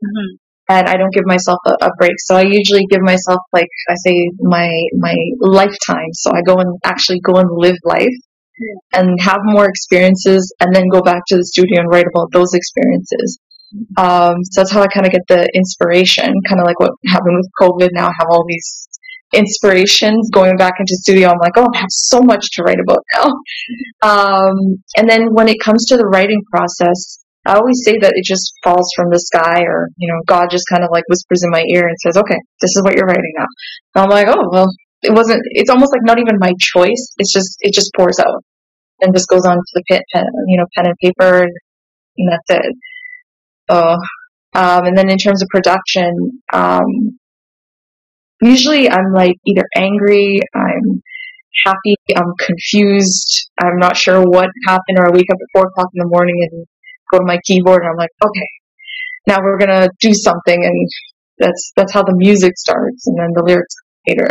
Mm-hmm. 0.03 0.29
And 0.69 0.87
I 0.87 0.95
don't 0.95 1.13
give 1.13 1.25
myself 1.25 1.59
a, 1.65 1.75
a, 1.81 1.89
break. 1.99 2.13
So 2.19 2.35
I 2.35 2.43
usually 2.43 2.85
give 2.89 3.01
myself, 3.01 3.39
like 3.51 3.67
I 3.89 3.95
say, 3.95 4.15
my 4.39 4.69
my 4.97 5.15
lifetime. 5.41 6.11
So 6.13 6.31
I 6.31 6.41
go 6.41 6.55
and 6.55 6.79
actually 6.85 7.19
go 7.19 7.35
and 7.35 7.49
live 7.51 7.75
life 7.83 8.15
and 8.93 9.19
have 9.19 9.39
more 9.43 9.67
experiences, 9.67 10.53
and 10.61 10.73
then 10.73 10.87
go 10.87 11.01
back 11.01 11.21
to 11.27 11.35
the 11.35 11.43
studio 11.43 11.81
and 11.81 11.89
write 11.89 12.05
about 12.07 12.31
those 12.31 12.53
experiences. 12.53 13.39
Um, 13.97 14.35
so 14.43 14.61
that's 14.61 14.71
how 14.71 14.81
I 14.81 14.87
kind 14.87 15.05
of 15.05 15.11
get 15.11 15.21
the 15.27 15.49
inspiration, 15.53 16.33
kind 16.47 16.61
of 16.61 16.65
like 16.65 16.79
what 16.79 16.91
happened 17.07 17.37
with 17.37 17.49
COVID. 17.59 17.89
Now 17.93 18.07
I 18.07 18.13
have 18.19 18.27
all 18.29 18.45
these 18.47 18.87
inspirations 19.33 20.29
going 20.31 20.55
back 20.57 20.73
into 20.79 20.95
studio. 20.95 21.29
I'm 21.29 21.39
like, 21.41 21.57
oh, 21.57 21.67
I 21.73 21.79
have 21.79 21.89
so 21.89 22.21
much 22.21 22.51
to 22.53 22.63
write 22.63 22.79
about 22.79 23.03
now. 23.17 23.29
Um, 24.03 24.83
and 24.97 25.07
then 25.07 25.31
when 25.31 25.47
it 25.47 25.55
comes 25.63 25.85
to 25.85 25.95
the 25.95 26.05
writing 26.05 26.41
process, 26.51 27.23
I 27.45 27.55
always 27.55 27.81
say 27.85 27.97
that 27.99 28.11
it 28.15 28.25
just 28.25 28.51
falls 28.63 28.91
from 28.95 29.09
the 29.09 29.19
sky 29.19 29.63
or, 29.63 29.87
you 29.95 30.11
know, 30.11 30.19
God 30.27 30.51
just 30.51 30.65
kind 30.69 30.83
of 30.83 30.89
like 30.91 31.03
whispers 31.07 31.43
in 31.43 31.51
my 31.51 31.63
ear 31.71 31.87
and 31.87 31.95
says, 32.03 32.17
okay, 32.17 32.35
this 32.59 32.75
is 32.75 32.83
what 32.83 32.95
you're 32.95 33.07
writing 33.07 33.33
now. 33.37 33.47
And 33.95 34.03
I'm 34.03 34.09
like, 34.09 34.27
oh, 34.27 34.49
well, 34.51 34.67
it 35.03 35.13
wasn't, 35.15 35.39
it's 35.51 35.69
almost 35.69 35.93
like 35.93 36.03
not 36.03 36.19
even 36.19 36.35
my 36.37 36.51
choice. 36.59 37.15
It's 37.17 37.31
just, 37.31 37.55
it 37.61 37.73
just 37.73 37.91
pours 37.95 38.19
out 38.19 38.43
and 38.99 39.15
just 39.15 39.29
goes 39.29 39.45
on 39.45 39.55
to 39.55 39.71
the 39.73 39.83
pen, 39.89 40.01
pen 40.13 40.25
you 40.47 40.57
know, 40.57 40.65
pen 40.75 40.87
and 40.87 40.97
paper 41.01 41.43
and, 41.43 41.51
and 42.17 42.27
that's 42.31 42.59
it. 42.59 42.75
Oh, 43.69 43.97
um, 44.55 44.85
and 44.85 44.97
then 44.97 45.09
in 45.09 45.17
terms 45.17 45.41
of 45.41 45.47
production, 45.49 46.41
um, 46.51 47.17
usually 48.41 48.89
I'm 48.89 49.13
like 49.13 49.35
either 49.45 49.63
angry, 49.75 50.39
I'm 50.53 51.01
happy, 51.65 51.95
I'm 52.15 52.33
confused, 52.39 53.49
I'm 53.61 53.77
not 53.77 53.95
sure 53.95 54.21
what 54.21 54.49
happened, 54.67 54.97
or 54.99 55.07
I 55.07 55.11
wake 55.11 55.29
up 55.31 55.37
at 55.41 55.47
four 55.53 55.67
o'clock 55.67 55.87
in 55.93 55.99
the 56.03 56.09
morning 56.09 56.35
and 56.51 56.67
go 57.11 57.19
to 57.19 57.25
my 57.25 57.39
keyboard 57.45 57.81
and 57.81 57.91
I'm 57.91 57.97
like, 57.97 58.11
okay, 58.23 58.49
now 59.27 59.39
we're 59.41 59.57
gonna 59.57 59.89
do 59.99 60.13
something, 60.13 60.63
and 60.63 60.89
that's 61.39 61.71
that's 61.75 61.93
how 61.93 62.03
the 62.03 62.15
music 62.15 62.53
starts, 62.57 63.07
and 63.07 63.17
then 63.17 63.31
the 63.33 63.43
lyrics 63.43 63.75
later. 64.07 64.29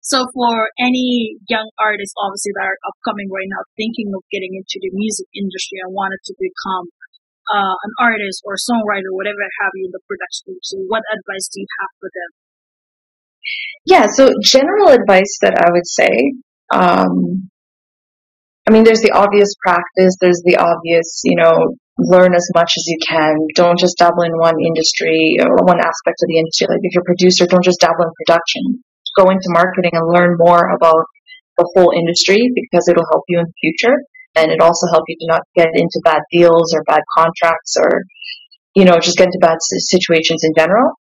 So 0.00 0.26
for 0.34 0.70
any 0.78 1.38
young 1.48 1.70
artists, 1.78 2.14
obviously 2.18 2.52
that 2.58 2.66
are 2.66 2.78
upcoming 2.86 3.30
right 3.30 3.46
now, 3.50 3.62
thinking 3.76 4.10
of 4.14 4.22
getting 4.30 4.54
into 4.54 4.78
the 4.82 4.90
music 4.94 5.26
industry 5.34 5.78
and 5.82 5.94
wanted 5.94 6.18
to 6.26 6.34
become 6.38 6.90
uh, 7.50 7.74
an 7.74 7.92
artist 7.98 8.42
or 8.46 8.54
songwriter, 8.54 9.10
whatever 9.10 9.42
have 9.62 9.72
you 9.74 9.90
in 9.90 9.92
the 9.92 10.02
production 10.06 10.54
So, 10.62 10.78
what 10.86 11.02
advice 11.10 11.48
do 11.50 11.60
you 11.60 11.68
have 11.80 11.92
for 11.98 12.10
them? 12.12 12.30
Yeah, 13.84 14.06
so 14.06 14.30
general 14.42 14.94
advice 14.94 15.38
that 15.42 15.58
I 15.58 15.70
would 15.70 15.86
say, 15.86 16.12
um, 16.70 17.50
I 18.66 18.70
mean, 18.70 18.84
there's 18.84 19.02
the 19.02 19.10
obvious 19.10 19.54
practice, 19.58 20.14
there's 20.20 20.40
the 20.46 20.62
obvious, 20.62 21.22
you 21.24 21.34
know, 21.34 21.74
learn 21.98 22.34
as 22.34 22.46
much 22.54 22.72
as 22.78 22.86
you 22.86 22.98
can. 23.02 23.34
Don't 23.54 23.78
just 23.78 23.98
dabble 23.98 24.22
in 24.22 24.38
one 24.38 24.54
industry 24.62 25.36
or 25.42 25.66
one 25.66 25.82
aspect 25.82 26.22
of 26.22 26.28
the 26.30 26.38
industry. 26.38 26.66
Like 26.70 26.80
if 26.82 26.94
you're 26.94 27.02
a 27.02 27.10
producer, 27.10 27.46
don't 27.46 27.64
just 27.64 27.80
dabble 27.80 28.06
in 28.06 28.14
production. 28.24 28.86
Go 29.18 29.28
into 29.28 29.50
marketing 29.50 29.92
and 29.92 30.08
learn 30.08 30.38
more 30.38 30.72
about 30.72 31.04
the 31.58 31.68
whole 31.74 31.92
industry 31.92 32.40
because 32.54 32.88
it'll 32.88 33.10
help 33.10 33.24
you 33.28 33.38
in 33.40 33.44
the 33.44 33.58
future 33.60 33.98
and 34.34 34.50
it 34.50 34.60
also 34.60 34.86
helps 34.90 35.04
you 35.08 35.16
to 35.20 35.26
not 35.28 35.42
get 35.54 35.68
into 35.74 36.00
bad 36.04 36.20
deals 36.32 36.74
or 36.74 36.82
bad 36.86 37.02
contracts 37.16 37.76
or 37.78 38.02
you 38.74 38.84
know 38.84 38.98
just 38.98 39.16
get 39.16 39.26
into 39.26 39.38
bad 39.40 39.58
situations 39.60 40.42
in 40.44 40.52
general. 40.56 40.92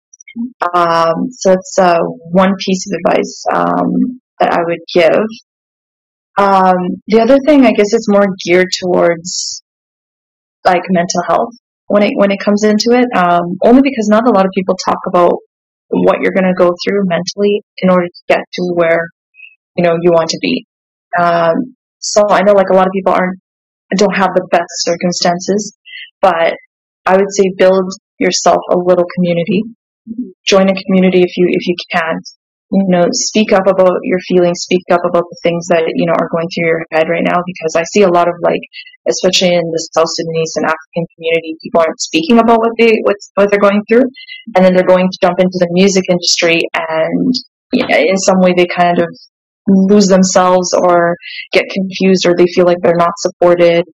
Um, 0.74 1.28
so 1.32 1.50
that's 1.50 1.78
uh, 1.80 2.00
one 2.32 2.54
piece 2.66 2.88
of 2.88 3.00
advice 3.00 3.44
um, 3.54 4.22
that 4.40 4.54
I 4.54 4.60
would 4.64 4.80
give. 4.94 5.26
Um, 6.38 7.02
the 7.08 7.20
other 7.20 7.38
thing, 7.46 7.66
I 7.66 7.72
guess, 7.72 7.94
it's 7.94 8.10
more 8.10 8.28
geared 8.46 8.70
towards 8.80 9.62
like 10.64 10.84
mental 10.90 11.22
health 11.28 11.54
when 11.88 12.04
it 12.04 12.12
when 12.16 12.32
it 12.32 12.40
comes 12.40 12.64
into 12.64 12.92
it. 12.92 13.06
Um, 13.16 13.58
only 13.64 13.82
because 13.82 14.08
not 14.10 14.28
a 14.28 14.32
lot 14.32 14.46
of 14.46 14.52
people 14.56 14.76
talk 14.86 15.00
about 15.08 15.34
what 15.90 16.18
you're 16.22 16.34
going 16.34 16.46
to 16.46 16.58
go 16.58 16.72
through 16.84 17.04
mentally 17.06 17.62
in 17.80 17.90
order 17.90 18.06
to 18.06 18.22
get 18.28 18.40
to 18.54 18.72
where 18.74 19.02
you 19.76 19.84
know 19.84 19.96
you 20.02 20.12
want 20.12 20.30
to 20.30 20.40
be. 20.42 20.66
Um, 21.20 21.76
so 22.02 22.28
I 22.30 22.42
know 22.42 22.54
like 22.54 22.70
a 22.72 22.76
lot 22.76 22.88
of 22.88 22.94
people 22.94 23.14
aren't 23.14 23.40
don't 23.98 24.16
have 24.16 24.32
the 24.34 24.48
best 24.52 24.72
circumstances, 24.88 25.76
but 26.22 26.56
I 27.06 27.18
would 27.18 27.32
say 27.32 27.52
build 27.58 27.92
yourself 28.20 28.62
a 28.72 28.78
little 28.78 29.06
community. 29.16 29.64
Join 30.46 30.70
a 30.70 30.76
community 30.76 31.22
if 31.22 31.32
you 31.38 31.48
if 31.50 31.68
you 31.68 31.76
can. 31.92 32.16
You 32.72 32.88
know, 32.88 33.06
speak 33.12 33.52
up 33.52 33.68
about 33.68 34.00
your 34.08 34.20
feelings, 34.32 34.64
speak 34.64 34.88
up 34.96 35.04
about 35.04 35.28
the 35.28 35.40
things 35.44 35.68
that, 35.68 35.84
you 35.92 36.08
know, 36.08 36.16
are 36.16 36.32
going 36.32 36.48
through 36.48 36.72
your 36.72 36.84
head 36.96 37.04
right 37.12 37.28
now 37.28 37.44
because 37.44 37.76
I 37.76 37.84
see 37.84 38.04
a 38.04 38.08
lot 38.08 38.30
of 38.32 38.36
like 38.42 38.64
especially 39.12 39.52
in 39.52 39.68
the 39.76 39.82
South 39.92 40.08
Sudanese 40.08 40.56
and 40.56 40.72
African 40.72 41.04
community, 41.12 41.60
people 41.62 41.82
aren't 41.82 42.00
speaking 42.00 42.40
about 42.40 42.64
what 42.64 42.72
they 42.80 42.96
what, 43.04 43.20
what 43.36 43.52
they're 43.52 43.60
going 43.60 43.84
through. 43.92 44.08
And 44.56 44.64
then 44.64 44.74
they're 44.74 44.88
going 44.88 45.12
to 45.12 45.20
jump 45.22 45.40
into 45.40 45.60
the 45.60 45.68
music 45.72 46.06
industry 46.10 46.64
and 46.74 47.34
yeah, 47.74 47.92
in 48.00 48.18
some 48.18 48.40
way 48.40 48.54
they 48.56 48.68
kind 48.68 49.00
of 49.00 49.12
lose 49.68 50.08
themselves 50.08 50.74
or 50.74 51.16
get 51.54 51.66
confused 51.70 52.26
or 52.26 52.36
they 52.36 52.48
feel 52.54 52.66
like 52.66 52.78
they're 52.82 52.96
not 52.96 53.14
supported 53.18 53.86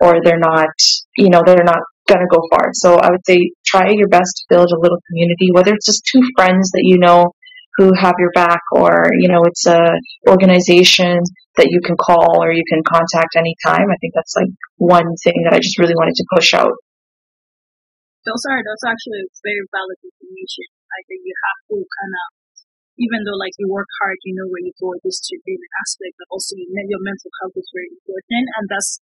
or 0.00 0.18
they're 0.22 0.38
not, 0.38 0.70
you 1.16 1.30
know, 1.30 1.42
they're 1.44 1.64
not 1.64 1.80
going 2.08 2.20
to 2.20 2.30
go 2.30 2.42
far. 2.50 2.70
So 2.72 2.96
I 2.96 3.10
would 3.10 3.26
say 3.26 3.50
try 3.66 3.90
your 3.90 4.08
best 4.08 4.30
to 4.36 4.54
build 4.54 4.70
a 4.70 4.80
little 4.80 4.98
community, 5.10 5.50
whether 5.52 5.74
it's 5.74 5.86
just 5.86 6.06
two 6.10 6.22
friends 6.36 6.70
that 6.70 6.84
you 6.84 6.98
know 6.98 7.32
who 7.76 7.92
have 7.98 8.14
your 8.18 8.30
back 8.34 8.60
or, 8.72 9.10
you 9.18 9.28
know, 9.28 9.42
it's 9.44 9.66
a 9.66 9.80
organization 10.28 11.20
that 11.56 11.68
you 11.68 11.80
can 11.84 11.96
call 11.96 12.42
or 12.42 12.52
you 12.52 12.64
can 12.68 12.82
contact 12.86 13.36
anytime. 13.36 13.90
I 13.90 13.96
think 14.00 14.14
that's 14.14 14.34
like 14.36 14.48
one 14.76 15.16
thing 15.24 15.44
that 15.44 15.52
I 15.52 15.58
just 15.58 15.78
really 15.78 15.96
wanted 15.96 16.14
to 16.16 16.24
push 16.32 16.54
out. 16.54 16.72
Those 18.24 18.42
are, 18.50 18.58
those 18.58 18.80
are 18.86 18.90
actually 18.90 19.22
very 19.44 19.62
valid 19.70 19.98
information. 20.02 20.66
I 20.88 21.00
think 21.06 21.20
you 21.22 21.34
have 21.36 21.60
to 21.68 21.76
kind 21.78 22.14
of 22.16 22.26
even 22.96 23.20
though 23.28 23.36
like 23.36 23.52
you 23.60 23.68
work 23.68 23.88
hard, 24.00 24.16
you 24.24 24.32
know 24.32 24.48
where 24.48 24.64
you 24.64 24.72
go, 24.80 24.96
this 25.04 25.20
an 25.28 25.72
aspect, 25.84 26.16
but 26.16 26.28
also 26.32 26.56
your 26.56 27.02
mental 27.04 27.32
health 27.44 27.56
is 27.56 27.68
very 27.72 27.92
important. 27.92 28.44
And 28.56 28.64
that's, 28.72 29.00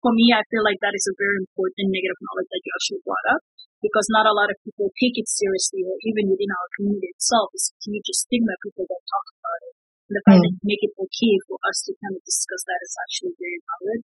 for 0.00 0.12
me, 0.12 0.32
I 0.32 0.44
feel 0.48 0.64
like 0.64 0.80
that 0.80 0.96
is 0.96 1.04
a 1.08 1.16
very 1.20 1.40
important 1.40 1.92
negative 1.92 2.20
knowledge 2.24 2.48
that 2.48 2.62
you 2.64 2.70
actually 2.76 3.02
brought 3.04 3.28
up 3.36 3.42
because 3.84 4.08
not 4.08 4.24
a 4.24 4.32
lot 4.32 4.48
of 4.48 4.56
people 4.64 4.88
take 4.96 5.20
it 5.20 5.28
seriously, 5.28 5.84
or 5.84 5.92
even 6.08 6.32
within 6.32 6.48
our 6.48 6.68
community 6.80 7.12
itself, 7.12 7.52
it's 7.52 7.68
a 7.68 7.76
huge 7.84 8.08
stigma. 8.16 8.56
People 8.64 8.88
don't 8.88 9.04
talk 9.04 9.26
about 9.36 9.60
it. 9.68 9.74
And 10.08 10.14
the 10.16 10.24
fact 10.24 10.40
mm. 10.40 10.44
that 10.48 10.52
you 10.56 10.64
make 10.64 10.84
it 10.84 10.94
okay 10.96 11.34
for 11.44 11.60
us 11.68 11.84
to 11.84 11.92
kind 12.00 12.16
of 12.16 12.24
discuss 12.24 12.64
that 12.64 12.80
is 12.80 12.96
actually 13.04 13.36
very 13.36 13.60
valid. 13.68 14.00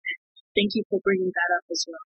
Thank 0.52 0.76
you 0.76 0.84
for 0.92 1.00
bringing 1.00 1.32
that 1.32 1.50
up 1.56 1.66
as 1.72 1.88
well. 1.88 2.06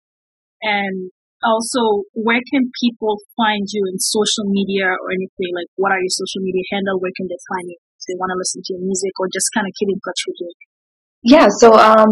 And 0.64 1.12
also, 1.44 2.02
where 2.18 2.42
can 2.50 2.66
people 2.82 3.14
find 3.38 3.62
you 3.70 3.86
in 3.86 3.98
social 3.98 4.50
media 4.50 4.90
or 4.90 5.14
anything? 5.14 5.54
Like, 5.54 5.70
what 5.78 5.94
are 5.94 6.02
your 6.02 6.10
social 6.10 6.42
media 6.42 6.62
handle? 6.74 6.98
Where 6.98 7.14
can 7.14 7.30
they 7.30 7.38
find 7.54 7.70
you 7.70 7.78
if 7.78 8.04
they 8.10 8.18
want 8.18 8.34
to 8.34 8.38
listen 8.38 8.62
to 8.64 8.70
your 8.74 8.82
music 8.82 9.14
or 9.22 9.30
just 9.30 9.46
kind 9.54 9.66
of 9.66 9.72
keep 9.78 9.90
in 9.90 10.00
touch 10.02 10.22
with 10.26 10.38
you? 10.42 10.50
Yeah, 11.22 11.46
so 11.50 11.74
um, 11.74 12.10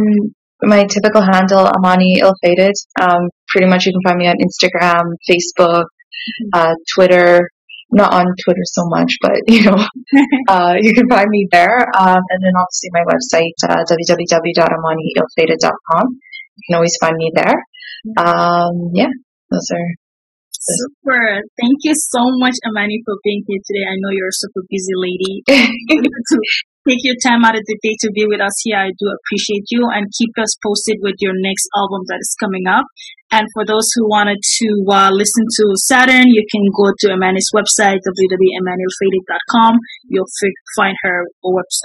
my 0.62 0.84
typical 0.84 1.22
handle, 1.22 1.66
Amani 1.66 2.18
Ill 2.20 2.34
Fated. 2.42 2.74
Um, 3.00 3.30
pretty 3.48 3.66
much 3.66 3.86
you 3.86 3.92
can 3.92 4.02
find 4.06 4.18
me 4.18 4.26
on 4.26 4.36
Instagram, 4.38 5.16
Facebook, 5.26 5.86
mm-hmm. 5.90 6.48
uh, 6.54 6.74
Twitter. 6.94 7.50
Not 7.92 8.12
on 8.12 8.26
Twitter 8.26 8.64
so 8.64 8.82
much, 8.90 9.14
but 9.22 9.38
you 9.46 9.62
know, 9.62 9.78
uh, 10.48 10.74
you 10.80 10.92
can 10.92 11.08
find 11.08 11.28
me 11.30 11.46
there. 11.52 11.86
Um, 11.94 12.18
and 12.18 12.42
then 12.42 12.56
obviously 12.58 12.90
my 12.90 13.04
website, 13.06 13.54
uh, 13.62 13.84
www.amaniillfaded.com. 13.86 16.18
You 16.56 16.62
can 16.68 16.74
always 16.74 16.96
find 17.00 17.14
me 17.16 17.30
there. 17.34 17.64
Mm-hmm. 18.06 18.26
Um, 18.26 18.90
yeah, 18.94 19.10
those 19.50 19.68
are 19.72 20.05
Super. 20.66 21.42
Thank 21.62 21.78
you 21.86 21.94
so 21.94 22.22
much, 22.42 22.58
Amani, 22.66 22.98
for 23.06 23.14
being 23.22 23.42
here 23.46 23.62
today. 23.62 23.86
I 23.86 23.94
know 24.02 24.10
you're 24.10 24.34
a 24.34 24.40
super 24.42 24.62
busy 24.66 24.94
lady. 24.98 25.34
take 26.86 27.02
your 27.02 27.18
time 27.18 27.42
out 27.44 27.58
of 27.58 27.62
the 27.66 27.78
day 27.82 27.94
to 28.06 28.08
be 28.14 28.26
with 28.26 28.40
us 28.40 28.54
here. 28.62 28.78
I 28.78 28.90
do 28.94 29.06
appreciate 29.10 29.66
you 29.74 29.82
and 29.90 30.06
keep 30.14 30.30
us 30.38 30.54
posted 30.62 31.02
with 31.02 31.18
your 31.18 31.34
next 31.34 31.66
album 31.74 32.06
that 32.06 32.22
is 32.22 32.34
coming 32.38 32.66
up. 32.70 32.86
And 33.34 33.42
for 33.54 33.66
those 33.66 33.90
who 33.94 34.06
wanted 34.06 34.38
to 34.38 34.68
uh, 34.86 35.10
listen 35.10 35.42
to 35.58 35.64
Saturn, 35.82 36.30
you 36.30 36.46
can 36.46 36.62
go 36.78 36.94
to 37.02 37.18
Amani's 37.18 37.50
website, 37.50 37.98
www.amaniillfaded.com. 38.06 39.74
You'll 40.06 40.30
f- 40.30 40.62
find 40.78 40.94
her 41.02 41.26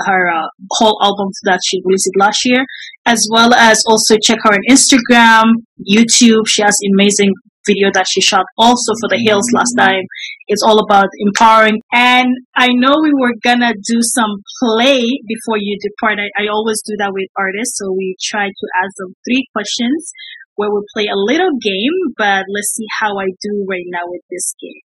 her 0.05 0.29
uh, 0.29 0.47
whole 0.77 1.01
album 1.01 1.29
that 1.49 1.59
she 1.65 1.81
released 1.83 2.13
last 2.17 2.45
year, 2.45 2.63
as 3.07 3.27
well 3.31 3.55
as 3.55 3.81
also 3.87 4.17
check 4.21 4.37
her 4.43 4.53
on 4.53 4.61
Instagram, 4.69 5.49
YouTube. 5.81 6.45
She 6.45 6.61
has 6.61 6.77
amazing 6.93 7.33
video 7.65 7.89
that 7.93 8.05
she 8.09 8.21
shot 8.21 8.45
also 8.57 8.91
for 9.01 9.09
the 9.09 9.21
Hills 9.25 9.45
last 9.53 9.73
time. 9.77 10.03
It's 10.47 10.63
all 10.63 10.79
about 10.83 11.07
empowering. 11.19 11.81
And 11.93 12.29
I 12.55 12.69
know 12.73 12.97
we 13.01 13.13
were 13.13 13.35
gonna 13.43 13.73
do 13.73 13.99
some 14.01 14.41
play 14.63 15.01
before 15.27 15.57
you 15.57 15.77
depart. 15.81 16.19
I, 16.19 16.43
I 16.43 16.47
always 16.47 16.81
do 16.81 16.95
that 16.99 17.11
with 17.13 17.29
artists. 17.37 17.77
So 17.77 17.91
we 17.91 18.15
try 18.21 18.47
to 18.47 18.65
ask 18.83 18.93
them 18.97 19.13
three 19.25 19.45
questions 19.53 20.11
where 20.55 20.69
we 20.69 20.81
play 20.93 21.07
a 21.07 21.17
little 21.17 21.51
game, 21.61 21.97
but 22.17 22.45
let's 22.53 22.73
see 22.75 22.85
how 22.99 23.17
I 23.17 23.25
do 23.41 23.65
right 23.69 23.87
now 23.87 24.05
with 24.05 24.21
this 24.29 24.53
game. 24.61 24.81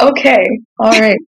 Okay. 0.00 0.44
All 0.78 0.90
right. 1.00 1.18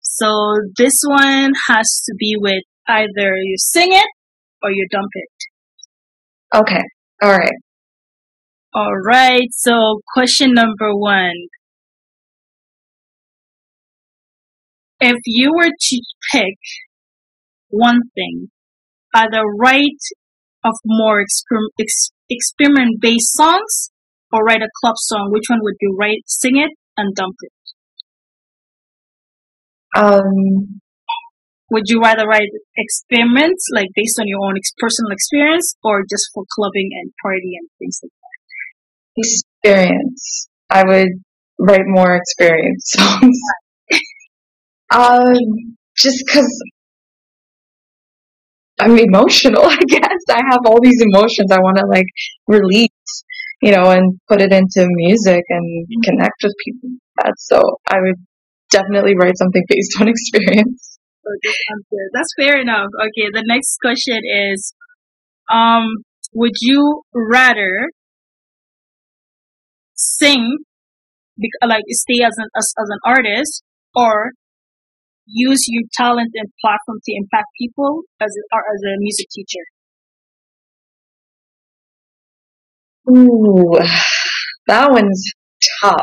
so 0.00 0.28
this 0.76 0.94
one 1.06 1.52
has 1.68 2.02
to 2.06 2.14
be 2.18 2.36
with 2.38 2.62
either 2.86 3.36
you 3.42 3.56
sing 3.58 3.92
it 3.92 4.06
or 4.62 4.70
you 4.70 4.86
dump 4.90 5.10
it. 5.12 5.53
Okay. 6.54 6.82
All 7.22 7.30
right. 7.32 7.52
All 8.74 8.92
right. 9.06 9.48
So 9.52 10.00
question 10.14 10.52
number 10.54 10.94
one. 10.94 11.48
If 15.00 15.18
you 15.26 15.52
were 15.54 15.70
to 15.70 16.00
pick 16.32 16.56
one 17.68 18.00
thing, 18.14 18.50
either 19.14 19.42
write 19.60 20.02
of 20.64 20.74
more 20.84 21.22
exper- 21.22 21.70
ex- 21.80 22.12
experiment 22.30 23.00
based 23.00 23.32
songs 23.34 23.90
or 24.32 24.44
write 24.44 24.62
a 24.62 24.70
club 24.82 24.96
song, 24.98 25.30
which 25.32 25.44
one 25.48 25.60
would 25.62 25.76
you 25.80 25.96
write, 25.98 26.22
sing 26.26 26.56
it, 26.56 26.70
and 26.96 27.14
dump 27.14 27.36
it? 27.42 27.52
Um, 29.96 30.80
would 31.70 31.84
you 31.86 32.00
rather 32.00 32.26
write 32.26 32.48
experiments, 32.76 33.66
like 33.72 33.88
based 33.94 34.18
on 34.20 34.26
your 34.26 34.40
own 34.44 34.56
ex- 34.56 34.74
personal 34.78 35.12
experience, 35.12 35.76
or 35.82 36.02
just 36.08 36.30
for 36.34 36.44
clubbing 36.54 36.90
and 36.92 37.12
party 37.22 37.56
and 37.58 37.68
things 37.78 38.00
like 38.02 38.12
that? 38.12 38.34
Experience. 39.16 40.48
I 40.70 40.84
would 40.84 41.08
write 41.58 41.86
more 41.86 42.16
experience 42.16 42.92
songs. 42.96 43.38
um, 44.94 45.76
just 45.96 46.22
because 46.26 46.62
I'm 48.80 48.98
emotional, 48.98 49.62
I 49.64 49.78
guess. 49.88 50.20
I 50.30 50.42
have 50.50 50.60
all 50.66 50.80
these 50.82 51.00
emotions 51.00 51.50
I 51.50 51.58
want 51.58 51.78
to 51.78 51.86
like 51.86 52.06
release, 52.48 53.24
you 53.62 53.72
know, 53.72 53.90
and 53.90 54.18
put 54.28 54.40
it 54.40 54.52
into 54.52 54.86
music 54.90 55.42
and 55.48 55.86
mm-hmm. 55.86 56.10
connect 56.10 56.42
with 56.42 56.52
people. 56.64 56.90
That's 57.22 57.46
so 57.46 57.62
I 57.88 58.00
would 58.00 58.16
definitely 58.70 59.14
write 59.16 59.38
something 59.38 59.62
based 59.68 60.00
on 60.00 60.08
experience. 60.08 60.93
That's 62.12 62.32
fair 62.38 62.60
enough. 62.60 62.88
Okay, 63.00 63.28
the 63.32 63.42
next 63.46 63.78
question 63.82 64.20
is, 64.24 64.74
um, 65.52 65.86
would 66.34 66.52
you 66.60 67.02
rather 67.14 67.90
sing, 69.96 70.58
like 71.66 71.84
stay 71.90 72.22
as 72.24 72.34
an 72.38 72.48
as, 72.56 72.72
as 72.78 72.88
an 72.90 72.98
artist, 73.04 73.62
or 73.94 74.32
use 75.26 75.66
your 75.68 75.84
talent 75.94 76.32
and 76.34 76.48
platform 76.60 76.98
to 77.04 77.12
impact 77.16 77.48
people 77.60 78.02
as 78.20 78.30
a, 78.30 78.56
as 78.56 78.80
a 78.84 78.94
music 79.00 79.28
teacher? 79.30 79.64
Ooh, 83.08 83.78
that 84.66 84.90
one's 84.90 85.32
tough. 85.80 85.96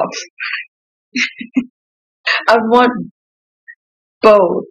I 2.48 2.56
want 2.58 3.12
both. 4.22 4.66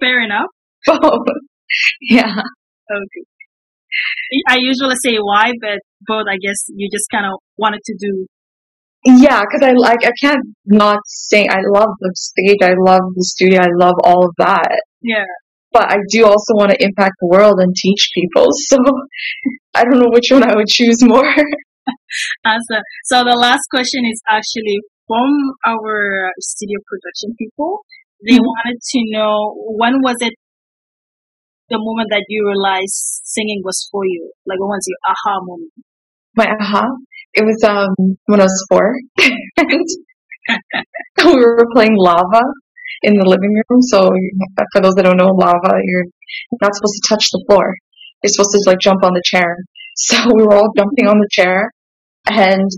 Fair 0.00 0.22
enough. 0.22 0.50
Both. 0.86 1.26
yeah. 2.00 2.34
Okay. 2.90 3.24
I 4.48 4.56
usually 4.58 4.96
say 5.02 5.16
why, 5.16 5.52
but 5.60 5.78
both, 6.06 6.26
I 6.28 6.36
guess 6.36 6.66
you 6.68 6.88
just 6.92 7.06
kind 7.10 7.26
of 7.26 7.40
wanted 7.56 7.80
to 7.84 7.96
do. 7.98 8.26
Yeah, 9.04 9.40
because 9.40 9.62
I 9.62 9.72
like 9.72 10.04
I 10.04 10.10
can't 10.20 10.44
not 10.64 10.98
say 11.06 11.46
I 11.46 11.60
love 11.72 11.90
the 12.00 12.12
stage, 12.16 12.58
I 12.62 12.74
love 12.76 13.02
the 13.14 13.24
studio, 13.24 13.60
I 13.60 13.70
love 13.74 13.94
all 14.02 14.26
of 14.26 14.34
that. 14.38 14.80
Yeah. 15.00 15.24
But 15.72 15.92
I 15.92 15.98
do 16.10 16.24
also 16.24 16.54
want 16.54 16.72
to 16.72 16.82
impact 16.82 17.14
the 17.20 17.28
world 17.28 17.60
and 17.60 17.74
teach 17.74 18.08
people. 18.14 18.48
So 18.68 18.78
I 19.74 19.84
don't 19.84 20.00
know 20.00 20.10
which 20.10 20.30
one 20.30 20.42
I 20.42 20.56
would 20.56 20.66
choose 20.66 21.02
more. 21.02 21.24
Answer. 22.44 22.80
So 23.04 23.22
the 23.22 23.36
last 23.36 23.62
question 23.70 24.02
is 24.10 24.20
actually 24.28 24.80
from 25.06 25.30
our 25.66 26.32
studio 26.40 26.78
production 26.88 27.36
people. 27.38 27.80
They 28.24 28.34
mm-hmm. 28.34 28.44
wanted 28.44 28.78
to 28.80 28.98
know 29.12 29.54
when 29.76 30.00
was 30.00 30.16
it 30.20 30.34
the 31.68 31.78
moment 31.78 32.08
that 32.10 32.24
you 32.28 32.46
realized 32.46 33.20
singing 33.24 33.60
was 33.64 33.88
for 33.90 34.04
you? 34.06 34.32
Like 34.46 34.58
when 34.60 34.68
was 34.68 34.86
your 34.86 34.98
aha 35.04 35.40
moment? 35.42 35.72
My 36.34 36.46
aha? 36.48 36.86
It 37.34 37.44
was 37.44 37.62
um 37.64 38.16
when 38.26 38.40
I 38.40 38.44
was 38.44 38.66
four. 38.70 38.94
and 39.58 39.84
we 41.24 41.44
were 41.44 41.66
playing 41.74 41.96
lava 41.96 42.42
in 43.02 43.14
the 43.18 43.24
living 43.26 43.52
room. 43.68 43.82
So 43.82 44.10
for 44.72 44.80
those 44.80 44.94
that 44.94 45.02
don't 45.02 45.18
know, 45.18 45.34
lava, 45.34 45.76
you're 45.82 46.06
not 46.62 46.74
supposed 46.74 47.02
to 47.02 47.08
touch 47.08 47.30
the 47.30 47.44
floor. 47.48 47.74
You're 48.22 48.32
supposed 48.32 48.52
to 48.52 48.70
like 48.70 48.80
jump 48.80 49.04
on 49.04 49.12
the 49.12 49.22
chair. 49.24 49.56
So 49.98 50.26
we 50.26 50.42
were 50.42 50.52
all 50.52 50.74
jumping 50.76 51.08
on 51.08 51.20
the 51.20 51.28
chair 51.32 51.72
and 52.26 52.68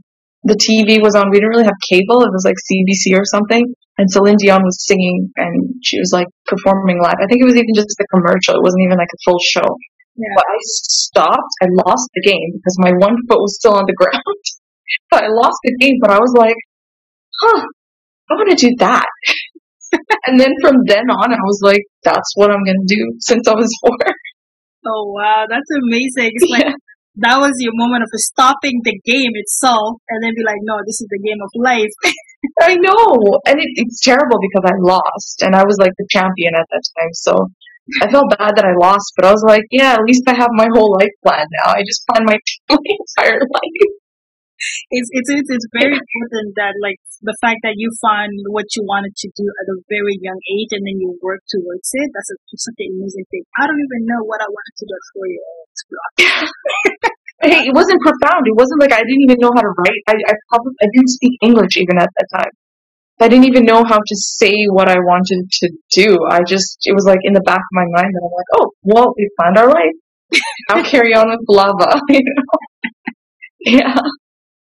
the 0.49 0.57
TV 0.57 0.97
was 1.05 1.13
on. 1.15 1.29
We 1.29 1.37
didn't 1.37 1.53
really 1.53 1.69
have 1.69 1.87
cable. 1.93 2.25
It 2.25 2.33
was 2.33 2.49
like 2.49 2.57
CBC 2.57 3.13
or 3.13 3.29
something. 3.29 3.69
And 4.01 4.07
Celine 4.09 4.41
Dion 4.41 4.65
was 4.65 4.87
singing 4.87 5.29
and 5.37 5.77
she 5.85 5.99
was 6.01 6.11
like 6.15 6.31
performing 6.47 7.03
live. 7.03 7.21
I 7.21 7.27
think 7.29 7.43
it 7.43 7.49
was 7.51 7.59
even 7.59 7.75
just 7.77 7.99
a 8.01 8.07
commercial. 8.15 8.57
It 8.57 8.65
wasn't 8.65 8.87
even 8.89 8.97
like 8.97 9.13
a 9.13 9.21
full 9.27 9.41
show. 9.43 9.69
Yeah. 10.17 10.35
But 10.35 10.47
I 10.49 10.59
stopped. 10.65 11.55
I 11.63 11.69
lost 11.85 12.09
the 12.15 12.25
game 12.25 12.51
because 12.57 12.77
my 12.81 12.93
one 12.97 13.15
foot 13.29 13.43
was 13.43 13.59
still 13.59 13.75
on 13.75 13.85
the 13.85 13.99
ground. 14.01 14.43
but 15.11 15.25
I 15.25 15.29
lost 15.29 15.59
the 15.63 15.77
game. 15.79 15.99
But 16.01 16.11
I 16.11 16.19
was 16.19 16.33
like, 16.33 16.57
huh, 17.43 17.63
I 18.31 18.35
want 18.35 18.51
to 18.51 18.57
do 18.57 18.73
that. 18.79 19.07
and 20.27 20.39
then 20.39 20.55
from 20.63 20.81
then 20.87 21.11
on, 21.11 21.33
I 21.33 21.45
was 21.45 21.61
like, 21.63 21.83
that's 22.03 22.33
what 22.37 22.51
I'm 22.51 22.65
going 22.65 22.81
to 22.87 22.95
do 22.95 23.03
since 23.21 23.47
I 23.49 23.55
was 23.55 23.69
four. 23.83 23.99
Oh, 24.87 25.13
wow. 25.13 25.47
That's 25.51 25.71
amazing. 25.75 26.33
It's 26.35 26.51
like, 26.51 26.65
yeah. 26.67 26.88
That 27.19 27.39
was 27.43 27.55
your 27.59 27.75
moment 27.75 28.07
of 28.07 28.11
stopping 28.15 28.79
the 28.87 28.95
game 29.03 29.35
itself 29.35 29.99
and 30.07 30.23
then 30.23 30.33
be 30.39 30.47
like, 30.47 30.63
no, 30.63 30.79
this 30.87 31.03
is 31.03 31.09
the 31.11 31.19
game 31.19 31.43
of 31.43 31.51
life. 31.59 31.95
I 32.63 32.79
know, 32.79 33.43
and 33.51 33.59
it, 33.59 33.71
it's 33.83 33.99
terrible 33.99 34.39
because 34.39 34.71
I 34.71 34.79
lost, 34.79 35.43
and 35.43 35.59
I 35.59 35.67
was 35.67 35.75
like 35.83 35.91
the 35.99 36.07
champion 36.07 36.55
at 36.55 36.67
that 36.71 36.85
time. 36.95 37.13
So 37.15 37.35
I 38.03 38.07
felt 38.07 38.31
bad 38.39 38.55
that 38.55 38.69
I 38.69 38.79
lost, 38.79 39.19
but 39.19 39.27
I 39.27 39.33
was 39.35 39.43
like, 39.43 39.67
yeah, 39.75 39.99
at 39.99 40.07
least 40.07 40.23
I 40.31 40.39
have 40.39 40.55
my 40.55 40.71
whole 40.71 40.95
life 40.95 41.11
planned 41.27 41.51
now. 41.59 41.75
I 41.75 41.83
just 41.83 42.07
plan 42.07 42.23
my, 42.23 42.39
my 42.71 42.79
entire 42.79 43.43
life. 43.43 43.91
It's, 44.91 45.11
it's 45.15 45.31
it's 45.31 45.69
very 45.71 45.95
important 45.95 46.59
that 46.59 46.75
like 46.83 46.99
the 47.23 47.35
fact 47.39 47.63
that 47.63 47.79
you 47.79 47.95
find 48.03 48.35
what 48.51 48.67
you 48.75 48.83
wanted 48.83 49.15
to 49.15 49.29
do 49.35 49.47
at 49.47 49.71
a 49.71 49.79
very 49.87 50.19
young 50.19 50.39
age 50.51 50.75
and 50.75 50.83
then 50.83 50.99
you 50.99 51.15
work 51.23 51.43
towards 51.47 51.91
it. 51.95 52.11
That's 52.11 52.31
a, 52.35 52.37
such 52.59 52.79
an 52.83 52.91
amazing 52.99 53.27
thing. 53.31 53.47
I 53.55 53.71
don't 53.71 53.79
even 53.79 54.03
know 54.07 54.27
what 54.27 54.43
I 54.43 54.51
wanted 54.51 54.75
to 54.83 54.87
do 54.87 54.95
at 54.95 55.07
four 55.15 55.27
years. 55.31 55.58
Hey, 57.41 57.71
it 57.71 57.75
wasn't 57.75 58.03
profound. 58.03 58.43
It 58.51 58.59
wasn't 58.59 58.81
like 58.81 58.93
I 58.93 58.99
didn't 58.99 59.23
even 59.31 59.39
know 59.39 59.53
how 59.55 59.63
to 59.63 59.73
write. 59.79 60.03
I, 60.09 60.15
I 60.27 60.35
probably 60.51 60.75
I 60.83 60.87
didn't 60.93 61.15
speak 61.15 61.39
English 61.41 61.77
even 61.77 61.97
at 61.99 62.11
that 62.11 62.29
time. 62.35 62.51
I 63.21 63.29
didn't 63.29 63.47
even 63.47 63.65
know 63.65 63.85
how 63.85 63.99
to 63.99 64.17
say 64.17 64.55
what 64.71 64.89
I 64.89 64.99
wanted 64.99 65.47
to 65.47 65.71
do. 65.95 66.19
I 66.31 66.43
just 66.43 66.79
it 66.83 66.95
was 66.95 67.07
like 67.07 67.23
in 67.23 67.35
the 67.35 67.43
back 67.47 67.63
of 67.63 67.73
my 67.73 67.87
mind 67.95 68.11
that 68.11 68.23
I'm 68.27 68.35
like, 68.35 68.51
oh, 68.59 68.71
well, 68.83 69.15
we 69.17 69.31
found 69.39 69.59
our 69.59 69.71
life. 69.71 69.97
I'll 70.71 70.85
carry 70.85 71.15
on 71.15 71.31
with 71.31 71.47
lava. 71.49 72.01
You 72.11 72.23
know? 72.27 73.79
yeah. 73.79 73.99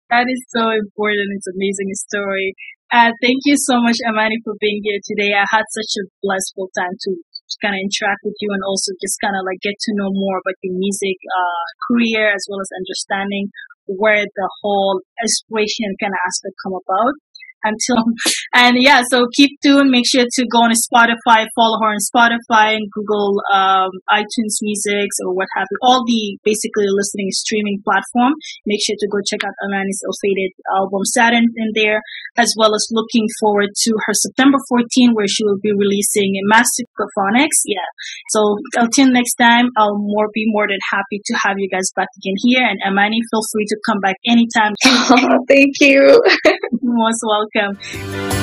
That 0.09 0.25
is 0.29 0.41
so 0.49 0.69
important. 0.69 1.37
It's 1.37 1.47
an 1.47 1.57
amazing 1.57 1.93
story. 1.93 2.53
Uh, 2.91 3.09
thank 3.21 3.41
you 3.45 3.57
so 3.57 3.81
much, 3.81 3.97
Amani, 4.07 4.37
for 4.45 4.53
being 4.61 4.81
here 4.83 5.01
today. 5.01 5.33
I 5.33 5.45
had 5.49 5.65
such 5.73 6.01
a 6.01 6.09
blissful 6.21 6.69
time 6.77 6.93
to 6.93 7.11
kind 7.61 7.77
of 7.77 7.81
interact 7.81 8.21
with 8.25 8.37
you 8.41 8.49
and 8.51 8.63
also 8.65 8.91
just 8.99 9.21
kind 9.21 9.37
of 9.37 9.45
like 9.45 9.61
get 9.61 9.77
to 9.77 9.91
know 9.97 10.09
more 10.11 10.37
about 10.41 10.57
your 10.65 10.75
music 10.75 11.17
uh, 11.29 11.65
career 11.89 12.33
as 12.33 12.43
well 12.49 12.61
as 12.61 12.69
understanding 12.73 13.49
where 13.85 14.25
the 14.25 14.49
whole 14.61 15.01
inspiration 15.21 15.93
kind 16.01 16.13
of 16.13 16.21
aspect 16.25 16.55
come 16.65 16.73
about 16.73 17.13
until 17.65 18.05
and 18.53 18.77
yeah 18.79 19.01
so 19.09 19.25
keep 19.33 19.59
tuned. 19.61 19.89
Make 19.89 20.05
sure 20.07 20.25
to 20.25 20.43
go 20.47 20.63
on 20.63 20.71
spotify 20.71 21.47
follow 21.55 21.77
her 21.81 21.91
on 21.91 22.01
spotify 22.01 22.77
and 22.77 22.85
google 22.91 23.41
um, 23.53 23.89
itunes 24.11 24.61
music 24.61 25.09
or 25.25 25.33
what 25.33 25.47
have 25.55 25.67
you. 25.71 25.77
All 25.81 26.05
the 26.05 26.37
basically 26.43 26.87
listening 26.89 27.29
streaming 27.31 27.81
platform. 27.83 28.33
Make 28.65 28.79
sure 28.85 28.95
to 28.99 29.07
go 29.11 29.17
check 29.25 29.43
out 29.43 29.53
Amani's 29.65 30.01
ill-fated 30.05 30.51
album 30.77 31.01
saturn 31.05 31.45
in 31.55 31.69
there 31.73 32.01
as 32.37 32.53
well 32.57 32.75
as 32.75 32.87
looking 32.91 33.27
forward 33.39 33.69
to 33.75 33.91
her 34.05 34.13
september 34.13 34.57
14 34.69 35.13
where 35.13 35.27
she 35.27 35.43
will 35.43 35.59
be 35.61 35.71
releasing 35.71 36.33
master 36.45 36.83
phonics 37.17 37.63
yeah. 37.65 37.87
So 38.29 38.57
until 38.75 39.11
next 39.11 39.35
time 39.35 39.69
i'll 39.77 39.97
more 39.97 40.29
be 40.33 40.45
more 40.47 40.67
than 40.67 40.79
happy 40.91 41.21
to 41.25 41.33
have 41.43 41.55
you 41.57 41.69
guys 41.69 41.89
back 41.95 42.07
again 42.17 42.35
here. 42.43 42.63
And 42.63 42.79
amani 42.85 43.19
feel 43.31 43.41
free 43.51 43.65
to 43.67 43.77
come 43.85 43.99
back 43.99 44.15
anytime. 44.25 44.73
Thank 45.47 45.75
you 45.81 46.21
most 46.85 47.21
welcome. 47.23 48.34